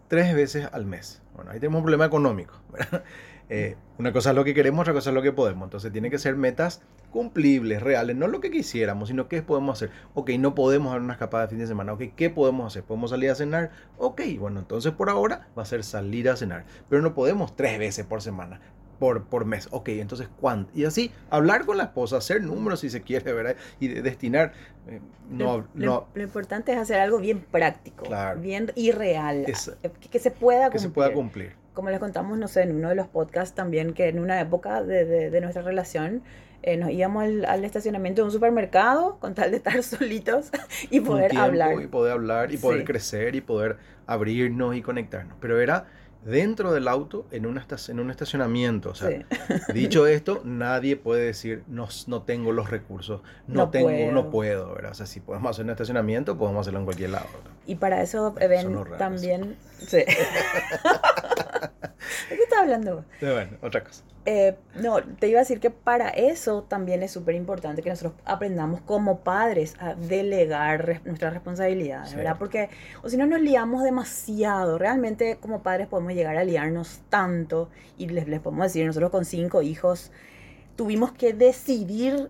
[0.07, 1.21] tres veces al mes.
[1.35, 3.03] Bueno, ahí tenemos un problema económico, ¿verdad?
[3.49, 5.65] Eh, una cosa es lo que queremos, otra cosa es lo que podemos.
[5.65, 6.81] Entonces tiene que ser metas
[7.11, 9.91] cumplibles, reales, no lo que quisiéramos, sino qué podemos hacer.
[10.13, 11.93] Ok, no podemos dar una escapada de fin de semana.
[11.93, 12.83] Ok, ¿qué podemos hacer?
[12.83, 13.71] ¿Podemos salir a cenar?
[13.97, 16.65] Ok, bueno, entonces por ahora va a ser salir a cenar.
[16.89, 18.59] Pero no podemos tres veces por semana.
[18.99, 19.67] Por, por mes.
[19.69, 20.71] Ok, entonces ¿cuánto?
[20.73, 23.55] Y así, hablar con la esposa, hacer números si se quiere, ¿verdad?
[23.79, 24.53] Y destinar.
[24.87, 28.05] Eh, no, lo, lo, importante es hacer algo bien práctico,
[28.39, 30.71] bien irreal, que, se pueda cumplir.
[30.71, 33.93] Que se pueda cumplir como les contamos, no sé, en uno de los podcasts también,
[33.93, 36.23] que en una época de, de, nuestra relación
[36.63, 40.49] eh, nos íbamos al, estacionamiento de un supermercado con tal de estar solitos
[40.89, 41.79] y poder hablar.
[41.79, 45.37] Y poder hablar y poder crecer y poder abrirnos y conectarnos.
[45.39, 45.85] Pero era
[46.25, 48.89] dentro del auto en, una, en un estacionamiento.
[48.89, 49.09] O sea,
[49.71, 54.11] dicho esto, nadie puede decir no, no tengo los recursos, no, tengo, puedo.
[54.11, 54.93] no puedo, ¿verdad?
[54.93, 57.27] O sea, si podemos hacer un estacionamiento, podemos hacerlo en cualquier lado.
[57.67, 59.57] Y para eso ven también...
[59.77, 60.03] Sí.
[62.29, 63.05] ¿De qué estás hablando?
[63.21, 64.03] bueno, otra cosa.
[64.25, 68.13] Eh, no, te iba a decir que para eso también es súper importante que nosotros
[68.25, 72.35] aprendamos como padres a delegar nuestras responsabilidades, ¿verdad?
[72.37, 72.69] Porque
[73.03, 78.09] o si no nos liamos demasiado, realmente como padres podemos llegar a liarnos tanto y
[78.09, 80.11] les, les podemos decir, nosotros con cinco hijos
[80.75, 82.29] tuvimos que decidir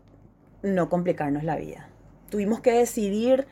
[0.62, 1.90] no complicarnos la vida.
[2.30, 3.48] Tuvimos que decidir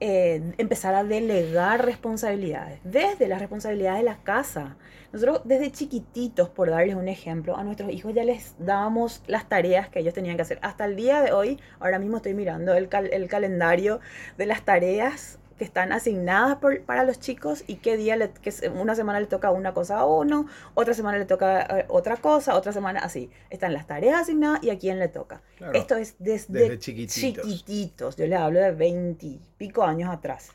[0.00, 4.76] eh, empezar a delegar responsabilidades, desde las responsabilidades de la casa.
[5.12, 9.88] Nosotros desde chiquititos, por darles un ejemplo, a nuestros hijos ya les dábamos las tareas
[9.88, 10.58] que ellos tenían que hacer.
[10.62, 14.00] Hasta el día de hoy, ahora mismo estoy mirando el, el calendario
[14.36, 19.20] de las tareas que están asignadas para los chicos y qué día, que una semana
[19.20, 23.00] le toca una cosa a uno, otra semana le toca eh, otra cosa, otra semana
[23.00, 23.28] así.
[23.50, 25.42] Están las tareas asignadas y a quién le toca.
[25.74, 28.16] Esto es desde, chiquititos.
[28.16, 30.52] Yo le hablo de 20 pico años atrás.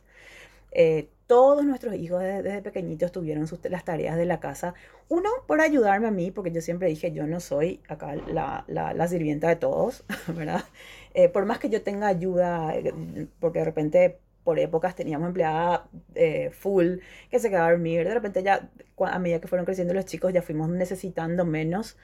[0.71, 4.73] Eh, todos nuestros hijos desde, pequeñitos tuvieron sus, las tareas de la casa.
[5.09, 8.93] Uno, por ayudarme a mí, porque yo siempre dije, yo no soy acá la, la,
[8.93, 10.63] la sirvienta de todos, ¿verdad?
[11.13, 15.87] Eh, por más que yo tenga ayuda, eh, porque de repente por épocas teníamos empleada
[16.15, 16.97] eh, full
[17.29, 20.33] que se quedaba a dormir, de repente ya a medida que fueron creciendo los chicos
[20.33, 21.97] ya fuimos necesitando menos.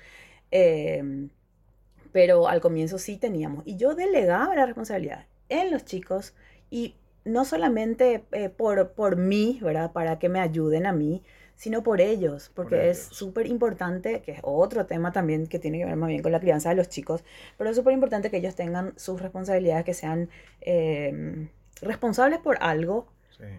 [2.11, 3.63] pero al comienzo sí teníamos.
[3.67, 6.33] Y yo delegaba la responsabilidad en los chicos
[6.69, 9.91] y no solamente eh, por, por mí, ¿verdad?
[9.91, 11.23] Para que me ayuden a mí,
[11.55, 15.85] sino por ellos, porque es súper importante, que es otro tema también que tiene que
[15.85, 17.25] ver más bien con la crianza de los chicos,
[17.57, 20.29] pero es súper importante que ellos tengan sus responsabilidades, que sean
[20.61, 21.49] em,
[21.81, 23.07] responsables por algo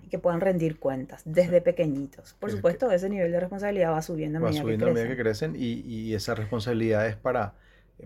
[0.02, 2.34] y que puedan rendir cuentas desde pequeñitos.
[2.40, 5.16] Por supuesto, ese nivel de responsabilidad va subiendo a medida, va subiendo a medida que
[5.16, 7.54] crecen y, y esa responsabilidad es para,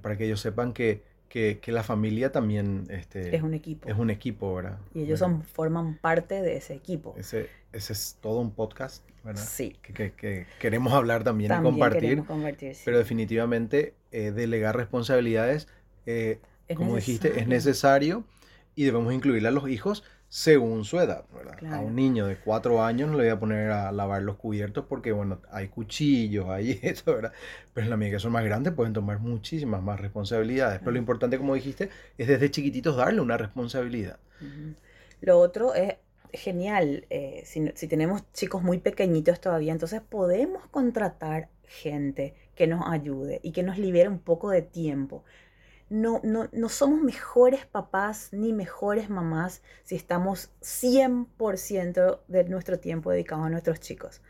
[0.02, 3.88] para que ellos sepan que que, que, la familia también este, es un equipo.
[3.88, 4.78] Es un equipo, ¿verdad?
[4.94, 7.14] Y ellos son, forman parte de ese equipo.
[7.16, 9.42] Ese, ese es todo un podcast, ¿verdad?
[9.44, 9.76] Sí.
[9.82, 12.24] Que, que queremos hablar también, y compartir.
[12.24, 12.82] compartir sí.
[12.84, 15.66] Pero definitivamente eh, delegar responsabilidades,
[16.06, 16.38] eh,
[16.76, 18.24] como dijiste, es necesario
[18.76, 21.72] y debemos incluir a los hijos según su edad, ¿verdad?
[21.72, 24.84] A un niño de cuatro años no le voy a poner a lavar los cubiertos
[24.88, 27.32] porque, bueno, hay cuchillos, hay eso, ¿verdad?
[27.72, 30.80] Pero en la medida que son más grandes pueden tomar muchísimas más responsabilidades.
[30.80, 34.18] Pero lo importante, como dijiste, es desde chiquititos darle una responsabilidad.
[35.20, 35.94] Lo otro es
[36.32, 42.84] genial, eh, si, si tenemos chicos muy pequeñitos todavía, entonces podemos contratar gente que nos
[42.88, 45.22] ayude y que nos libere un poco de tiempo
[45.88, 53.10] no, no, no somos mejores papás ni mejores mamás si estamos 100% de nuestro tiempo
[53.10, 54.22] dedicado a nuestros chicos.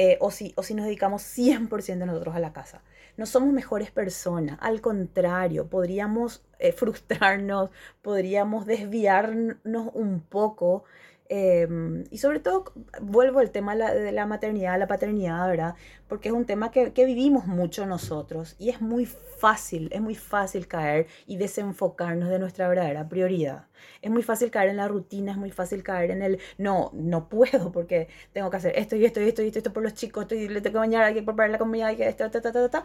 [0.00, 2.82] Eh, o, si, o si nos dedicamos 100% nosotros a la casa.
[3.16, 7.70] No somos mejores personas, al contrario, podríamos eh, frustrarnos,
[8.00, 10.84] podríamos desviarnos un poco
[11.30, 15.74] Em, y sobre todo, vuelvo al tema de la maternidad, la paternidad, ¿verdad?
[16.08, 20.14] Porque es un tema que, que, vivimos mucho nosotros y es muy fácil, es muy
[20.14, 23.66] fácil caer y desenfocarnos de nuestra verdadera prioridad.
[24.00, 27.28] Es muy fácil caer en la rutina, es muy fácil caer en el, no, no
[27.28, 30.22] puedo porque tengo que hacer esto y esto y esto y esto, por los chicos,
[30.22, 32.40] esto y le tengo que bañar, hay que preparar la comida, hay que esto, ta,
[32.40, 32.84] ta, ta, ta.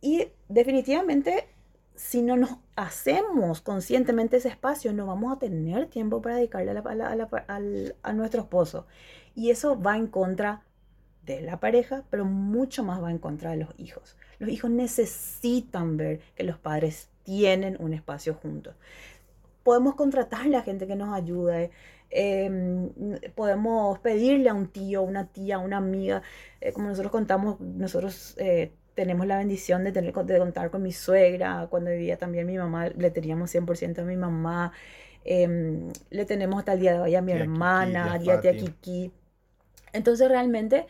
[0.00, 1.46] Y definitivamente
[1.96, 8.12] si no nos hacemos conscientemente ese espacio, no vamos a tener tiempo para dedicarle a,
[8.12, 8.86] nuestro esposo.
[9.34, 10.62] Y eso va en contra
[11.24, 14.16] de la pareja, pero mucho más va en contra de los hijos.
[14.38, 18.76] Los hijos necesitan ver que los padres tienen un espacio juntos.
[19.62, 21.70] Podemos contratarle a gente que nos ayude,
[22.10, 22.90] em,
[23.34, 26.22] podemos pedirle a un tío, una tía, una amiga,
[26.60, 30.90] eh, como nosotros contamos, nosotros eh, tenemos la bendición de, tener, de contar con mi
[30.90, 34.72] suegra, cuando vivía también mi mamá, le teníamos 100% a mi mamá,
[35.24, 39.12] em, le tenemos hasta el día de hoy a mi hermana, a tía Kiki.
[39.92, 40.86] Entonces realmente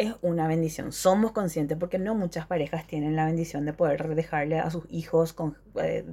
[0.00, 0.92] es una bendición.
[0.92, 5.34] Somos conscientes porque no muchas parejas tienen la bendición de poder dejarle a sus hijos
[5.34, 6.06] con, eh,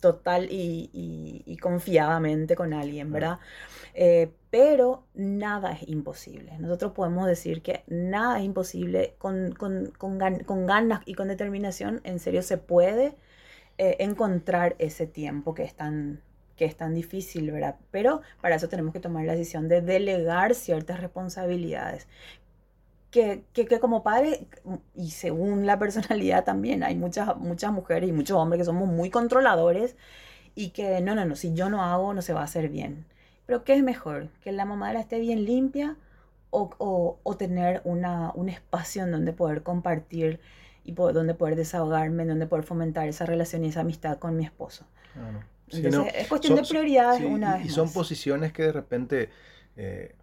[0.00, 0.90] total y,
[1.46, 3.38] y, confiadamente con alguien, ¿verdad?
[3.94, 6.58] Eh, pero nada es imposible.
[6.58, 12.00] Nosotros podemos decir que nada es imposible con, con, con, con ganas y con determinación.
[12.02, 13.14] En serio se puede
[13.78, 16.20] eh, encontrar ese tiempo que es tan
[16.60, 17.76] que es tan difícil, ¿verdad?
[17.90, 22.06] Pero para eso tenemos que tomar la decisión de delegar ciertas responsabilidades
[23.10, 24.46] que, que, que, como padre,
[24.94, 29.10] y según la personalidad también, hay muchas, muchas mujeres y muchos hombres que somos muy
[29.10, 29.96] controladores
[30.54, 33.04] y que no, no, no, si yo no hago, no se va a hacer bien.
[33.46, 34.28] Pero ¿qué es mejor?
[34.42, 35.96] ¿Que la mamadera esté bien limpia
[36.50, 40.40] o, o, o tener una, un espacio en donde poder compartir
[40.84, 44.44] y donde poder desahogarme, en donde poder fomentar esa relación y esa amistad con mi
[44.44, 44.84] esposo?
[45.68, 47.66] Entonces, es cuestión de prioridades una vez.
[47.66, 49.30] Y son posiciones que de repente...
[49.76, 50.14] Eh,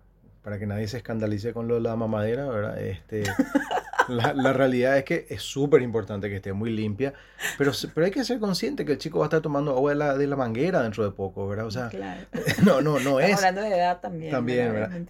[0.48, 2.82] para que nadie se escandalice con lo de la mamadera, ¿verdad?
[2.82, 3.24] Este,
[4.08, 7.14] la, realidad es que es súper importante que esté muy limpia,
[7.58, 9.98] pero, pero hay que ser consciente que el chico va a estar tomando agua de
[9.98, 11.66] la, de la manguera dentro de poco, ¿verdad?
[11.66, 11.90] O sea,
[12.64, 13.36] no, no, no es.
[13.36, 14.32] hablando de edad también.
[14.32, 15.02] También, ¿verdad?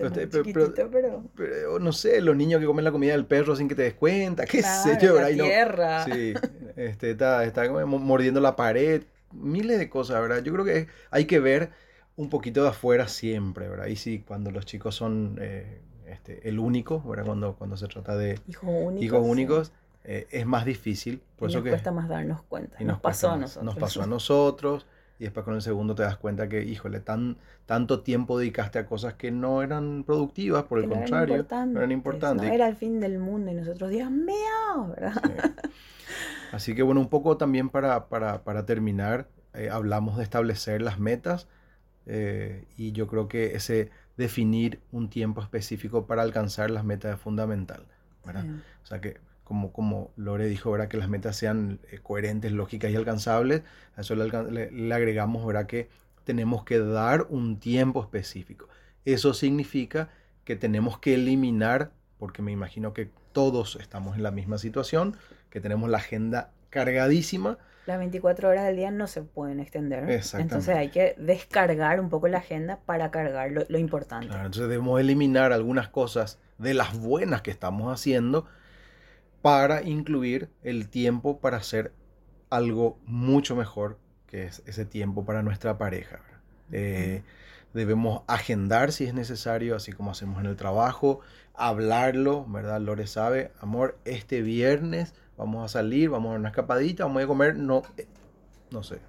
[1.35, 3.93] Pero, no sé, los niños que comen la comida del perro sin que te des
[3.93, 5.29] cuenta, qué sé yo, ¿verdad?
[5.33, 6.05] La tierra.
[6.05, 6.33] sí,
[6.75, 10.41] este, está, está mordiendo la pared, miles de cosas, ¿verdad?
[10.41, 11.69] Yo creo que hay que ver
[12.17, 13.87] un poquito de afuera siempre, ¿verdad?
[13.87, 17.25] Y sí, cuando los chicos son eh, este, el único, ¿verdad?
[17.25, 19.71] Cuando, cuando se trata de hijos únicos,
[20.03, 21.21] eh, es más difícil.
[21.37, 22.75] Por y eso nos cuesta más darnos cuenta.
[22.79, 23.65] Y nos, pasó a nosotros.
[23.65, 24.87] Nos pasó a nosotros.
[25.19, 28.85] Y después con el segundo te das cuenta que, híjole, tan, tanto tiempo dedicaste a
[28.85, 32.47] cosas que no eran productivas, por el contrario, no eran importantes.
[32.47, 35.21] No era el fin del mundo y nosotros, Dios mío, ¿verdad?
[36.51, 40.99] Así que bueno, un poco también para, para, para terminar, eh, hablamos de establecer las
[40.99, 41.47] metas,
[42.07, 47.21] eh, y yo creo que ese definir un tiempo específico para alcanzar las metas es
[47.21, 47.85] fundamental.
[48.25, 48.43] ¿verdad?
[48.43, 48.49] Sí.
[48.83, 50.87] O sea que, como, como Lore dijo, ¿verdad?
[50.87, 53.61] que las metas sean eh, coherentes, lógicas y alcanzables,
[53.95, 55.67] a eso le agregamos ¿verdad?
[55.67, 55.89] que
[56.23, 58.67] tenemos que dar un tiempo específico.
[59.05, 60.09] Eso significa
[60.43, 65.15] que tenemos que eliminar, porque me imagino que todos estamos en la misma situación,
[65.49, 70.21] que tenemos la agenda cargadísima, Las 24 horas del día no se pueden extender.
[70.33, 74.27] Entonces hay que descargar un poco la agenda para cargar lo, lo importante.
[74.27, 78.45] Claro, entonces debemos eliminar algunas cosas de las buenas que estamos haciendo
[79.41, 81.93] para incluir el tiempo para hacer
[82.49, 86.19] algo mucho mejor, que es ese tiempo para nuestra pareja.
[87.73, 91.19] Debemos agendar si es necesario, así como hacemos en el trabajo,
[91.53, 92.81] hablarlo, ¿verdad?
[92.81, 97.27] Lore sabe, amor, este viernes vamos a salir, vamos a dar una escapadita, vamos a
[97.27, 98.07] comer, no, eh,
[98.71, 98.99] no sé,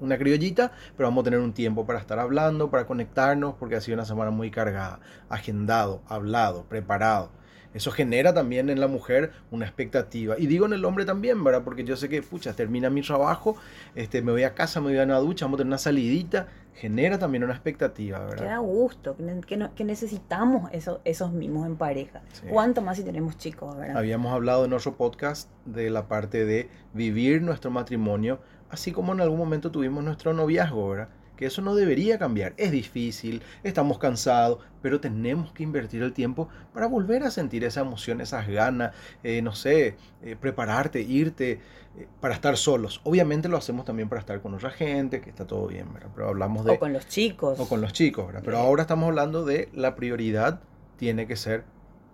[0.00, 3.80] una criollita, pero vamos a tener un tiempo para estar hablando, para conectarnos, porque ha
[3.80, 7.30] sido una semana muy cargada, agendado, hablado, preparado.
[7.74, 10.34] Eso genera también en la mujer una expectativa.
[10.38, 11.62] Y digo en el hombre también, ¿verdad?
[11.64, 13.56] Porque yo sé que, pucha, termina mi trabajo,
[13.94, 16.48] este, me voy a casa, me voy a una ducha, vamos a tener una salidita.
[16.74, 18.46] Genera también una expectativa, Que ¿verdad?
[18.46, 22.22] da gusto, que, que no- que necesitamos eso- esos mimos en pareja.
[22.32, 22.46] Sí.
[22.50, 23.96] ¿Cuánto más si tenemos chicos, verdad?
[23.96, 29.20] Habíamos hablado en otro podcast de la parte de vivir nuestro matrimonio, así como en
[29.20, 31.08] algún momento tuvimos nuestro noviazgo, ¿verdad?
[31.42, 32.54] Que eso no debería cambiar.
[32.56, 37.80] Es difícil, estamos cansados, pero tenemos que invertir el tiempo para volver a sentir esa
[37.80, 41.58] emoción, esas ganas, eh, no sé, eh, prepararte, irte,
[41.98, 43.00] eh, para estar solos.
[43.02, 46.10] Obviamente lo hacemos también para estar con otra gente, que está todo bien, ¿verdad?
[46.14, 47.58] Pero hablamos de O con los chicos.
[47.58, 48.42] o con los chicos, ¿verdad?
[48.44, 50.60] Pero ahora estamos hablando de la prioridad
[50.96, 51.64] tiene que ser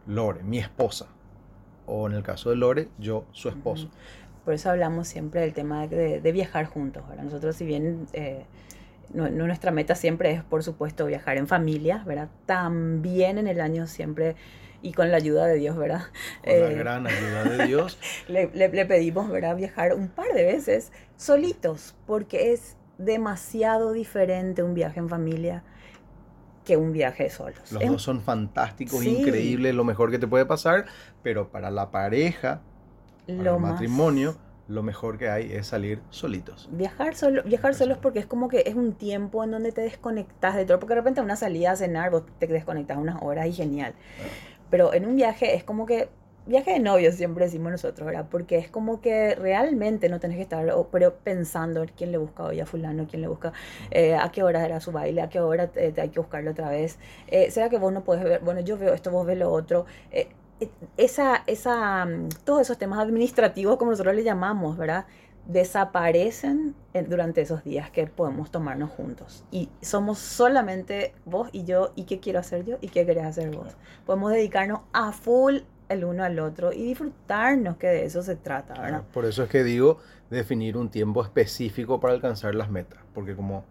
[0.06, 1.08] Lore, mi esposa.
[1.84, 3.90] O en el caso de Lore, yo, su esposo.
[4.46, 7.06] Por eso hablamos siempre del tema de, de viajar juntos.
[7.06, 7.24] ¿verdad?
[7.24, 8.46] Nosotros, si bien eh,
[9.12, 12.28] no- nuestra meta siempre es, por supuesto, viajar en familia, ¿verdad?
[12.46, 14.36] También en el año siempre,
[14.82, 16.02] y con la ayuda de Dios, ¿verdad?
[16.44, 17.98] Con la Eh, gran ayuda de Dios.
[18.28, 19.56] le, le- le pedimos, ¿verdad?
[19.56, 25.62] Viajar un par de veces solitos, porque es demasiado diferente un viaje en familia
[26.64, 27.72] que un viaje solos.
[27.72, 29.16] Los dos son fantásticos, Sí.
[29.20, 30.84] increíbles, lo mejor que te puede pasar.
[31.22, 32.60] Pero para la pareja,
[33.26, 34.36] para lo el más- matrimonio,
[34.68, 36.70] lo mejor que hay es salir solitos.
[36.70, 38.02] Viajar solo, viajar Viajar solos solo.
[38.02, 41.00] porque es como que es un tiempo en donde te desconectas de todo, porque de
[41.00, 43.94] repente una salida a cenar vos te desconectas unas horas y genial.
[44.70, 46.10] Pero en un viaje es como que
[46.46, 48.26] viaje de novios siempre decimos nosotros, ¿verdad?
[48.30, 52.60] Porque es como que realmente no tenés que estar pero pensando quién le busca hoy
[52.60, 53.52] a fulano, quién le busca,
[53.90, 56.50] eh, a qué hora era su baile, a qué hora te, te hay que buscarlo
[56.52, 56.98] otra vez.
[57.28, 58.40] Eh, ¿Será que vos no podés ver?
[58.40, 59.86] Bueno, yo veo esto, vos ves lo otro.
[60.10, 60.37] Eh, eh,
[60.96, 65.06] esa, esa, mm, todos esos temas administrativos, como nosotros le llamamos, ¿verdad?
[65.46, 69.44] Desaparecen en- durante esos días que podemos tomarnos juntos.
[69.50, 73.50] Y somos solamente vos y yo, y qué quiero hacer yo y qué querés hacer
[73.54, 73.76] vos.
[74.06, 78.74] Podemos dedicarnos a full el uno al otro y disfrutarnos, que de eso se trata,
[78.80, 79.02] ¿verdad?
[79.12, 79.98] Por eso es que digo
[80.30, 83.00] definir un tiempo específico para alcanzar las metas.
[83.14, 83.64] Porque como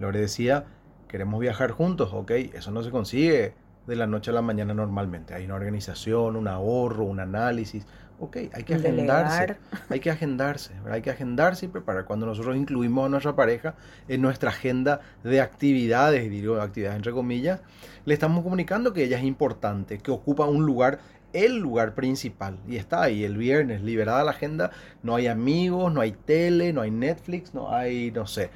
[0.00, 0.64] Lore decía,
[1.08, 3.54] queremos viajar juntos, ok, eso no se consigue
[3.86, 5.34] de la noche a la mañana normalmente.
[5.34, 7.86] Hay una organización, un ahorro, un análisis.
[8.20, 9.34] Ok, hay que agendarse.
[9.90, 10.92] Hay que agendarse, ¿verdad?
[10.92, 12.04] hay que agendarse y preparar.
[12.04, 13.74] Cuando nosotros incluimos a nuestra pareja
[14.06, 17.60] en nuestra agenda de actividades, digo actividades entre comillas,
[18.04, 21.00] le estamos comunicando que ella es importante, que ocupa un lugar,
[21.32, 22.58] el lugar principal.
[22.68, 24.70] Y está ahí el viernes, liberada la agenda,
[25.02, 28.50] no hay amigos, no hay tele, no hay Netflix, no hay, no sé,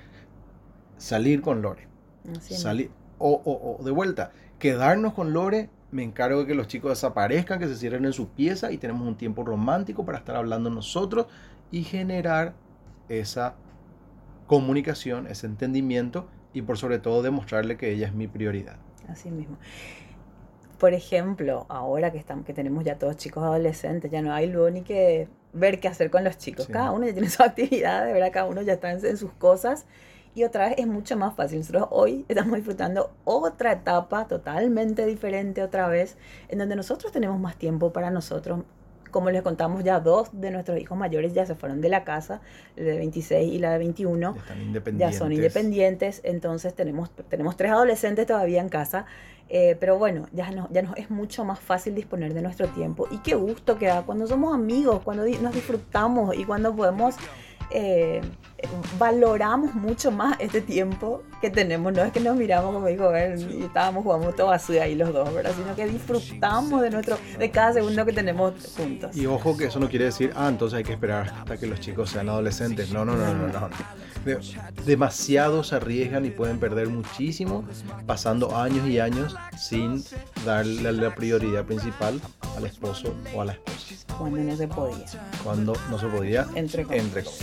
[0.96, 1.88] salir con Lore.
[2.56, 6.90] Salir, o, o- o de vuelta, quedarnos con Lore, me encargo de que los chicos
[6.90, 10.70] desaparezcan, que se cierren en su pieza y tenemos un tiempo romántico para estar hablando
[10.70, 11.26] nosotros
[11.70, 12.54] y generar
[13.08, 13.54] esa
[14.46, 18.76] comunicación, ese entendimiento y por sobre todo demostrarle que ella es mi prioridad.
[19.08, 19.56] Así mismo.
[20.78, 24.70] Por ejemplo, ahora que, estamos, que tenemos ya todos chicos adolescentes, ya no hay luego
[24.70, 26.66] ni que ver qué hacer con los chicos.
[26.66, 26.72] Sí.
[26.72, 29.32] Cada uno ya tiene su actividad, de verdad, cada uno ya está en, en sus
[29.32, 29.86] cosas.
[30.36, 31.60] Y otra vez es mucho más fácil.
[31.60, 36.18] Nosotros hoy estamos disfrutando otra etapa totalmente diferente otra vez,
[36.48, 38.60] en donde nosotros tenemos más tiempo para nosotros.
[39.10, 42.42] Como les contamos, ya dos de nuestros hijos mayores ya se fueron de la casa,
[42.76, 45.18] la de 26 y la de 21 Ya están ya independientes.
[45.18, 49.06] son independientes, entonces tenemos, tenemos tres adolescentes todavía en casa,
[49.48, 53.08] eh, pero bueno, ya, no, ya nos es mucho más fácil disponer de nuestro tiempo
[53.10, 57.14] y qué gusto que da cuando somos amigos, cuando nos disfrutamos y cuando podemos
[57.70, 58.20] eh,
[58.98, 61.92] valoramos mucho más este tiempo que tenemos.
[61.92, 65.12] No es que nos miramos como dijo él y estábamos jugando todo así ahí los
[65.12, 65.52] dos, ¿verdad?
[65.56, 69.16] Sino que disfrutamos de nuestro, de cada segundo que tenemos juntos.
[69.16, 71.80] Y ojo que eso no quiere decir, ah, entonces hay que esperar hasta que los
[71.80, 72.90] chicos sean adolescentes.
[72.92, 73.70] No, no, no, no, no.
[74.84, 77.64] Demasiado se arriesgan y pueden perder muchísimo
[78.06, 80.02] pasando años y años sin
[80.44, 82.20] darle la prioridad principal
[82.56, 83.94] al esposo o a la esposa.
[84.18, 85.06] Cuando no se podía.
[85.44, 86.46] Cuando no se podía.
[86.54, 87.38] Entre comillas.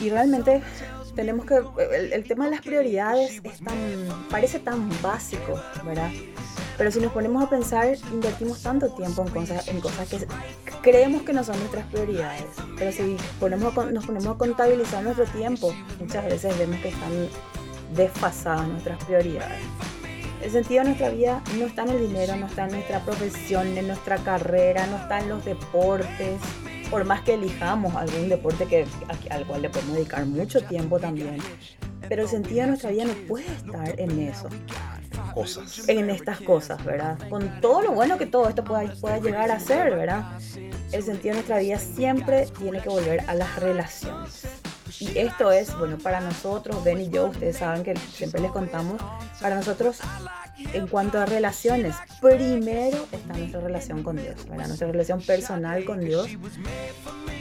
[0.00, 0.62] Y realmente
[1.18, 1.60] tenemos que.
[2.12, 3.76] El, tema de las prioridades es tan,
[4.30, 6.12] parece tan básico, ¿verdad?
[6.76, 10.28] Pero si nos ponemos a pensar, invertimos tanto tiempo en cosas, en cosas que
[10.80, 12.44] creemos que no son nuestras prioridades.
[12.78, 17.28] Pero si ponemos nos ponemos a contabilizar nuestro tiempo, muchas veces vemos que están
[17.96, 19.58] desfasadas nuestras prioridades.
[20.40, 23.76] El sentido de nuestra vida no está en el dinero, no está en nuestra profesión,
[23.76, 26.38] en nuestra carrera, no está en los deportes.
[26.90, 28.86] Por más que elijamos algún deporte que,
[29.30, 31.38] al cual le podemos dedicar mucho tiempo también.
[32.08, 34.48] Pero el sentido de nuestra vida no puede estar en eso.
[35.34, 35.88] Cosas.
[35.88, 37.18] En estas cosas, ¿verdad?
[37.28, 40.24] Con todo lo bueno que todo esto pueda, pueda llegar a ser, ¿verdad?
[40.92, 44.46] El sentido de nuestra vida siempre tiene que volver a las relaciones.
[45.00, 49.00] Y esto es, bueno, para nosotros, Ben y yo, ustedes saben que siempre les contamos,
[49.40, 50.00] para nosotros,
[50.72, 54.46] en cuanto a relaciones, primero está nuestra relación con Dios.
[54.48, 56.28] Nuestra relación personal con Dios.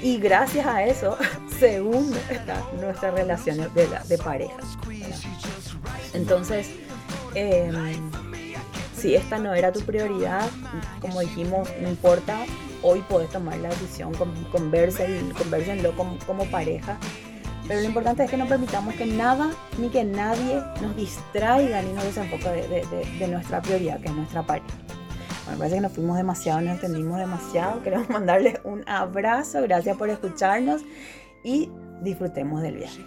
[0.03, 1.17] Y gracias a eso,
[1.59, 4.57] segundo está nuestra relación de, pareja.
[6.13, 6.69] Entonces,
[7.33, 7.73] em,
[8.95, 10.47] si esta no era tu prioridad,
[11.01, 12.45] como dijimos, no importa,
[12.83, 14.13] hoy puedes tomar la decisión,
[14.51, 16.99] conversen, conversenlo como, como pareja
[17.67, 21.91] pero lo importante es que no permitamos que nada ni que nadie nos distraiga ni
[21.91, 22.49] nos desenfoque
[23.19, 24.67] de, nuestra prioridad, que es nuestra pareja.
[25.45, 27.83] Bueno, parece que nos fuimos demasiado, nos entendimos demasiado.
[27.83, 30.81] Queremos mandarles un abrazo, gracias por escucharnos
[31.43, 31.69] y
[32.01, 33.05] disfrutemos del viaje.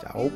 [0.00, 0.30] Chao.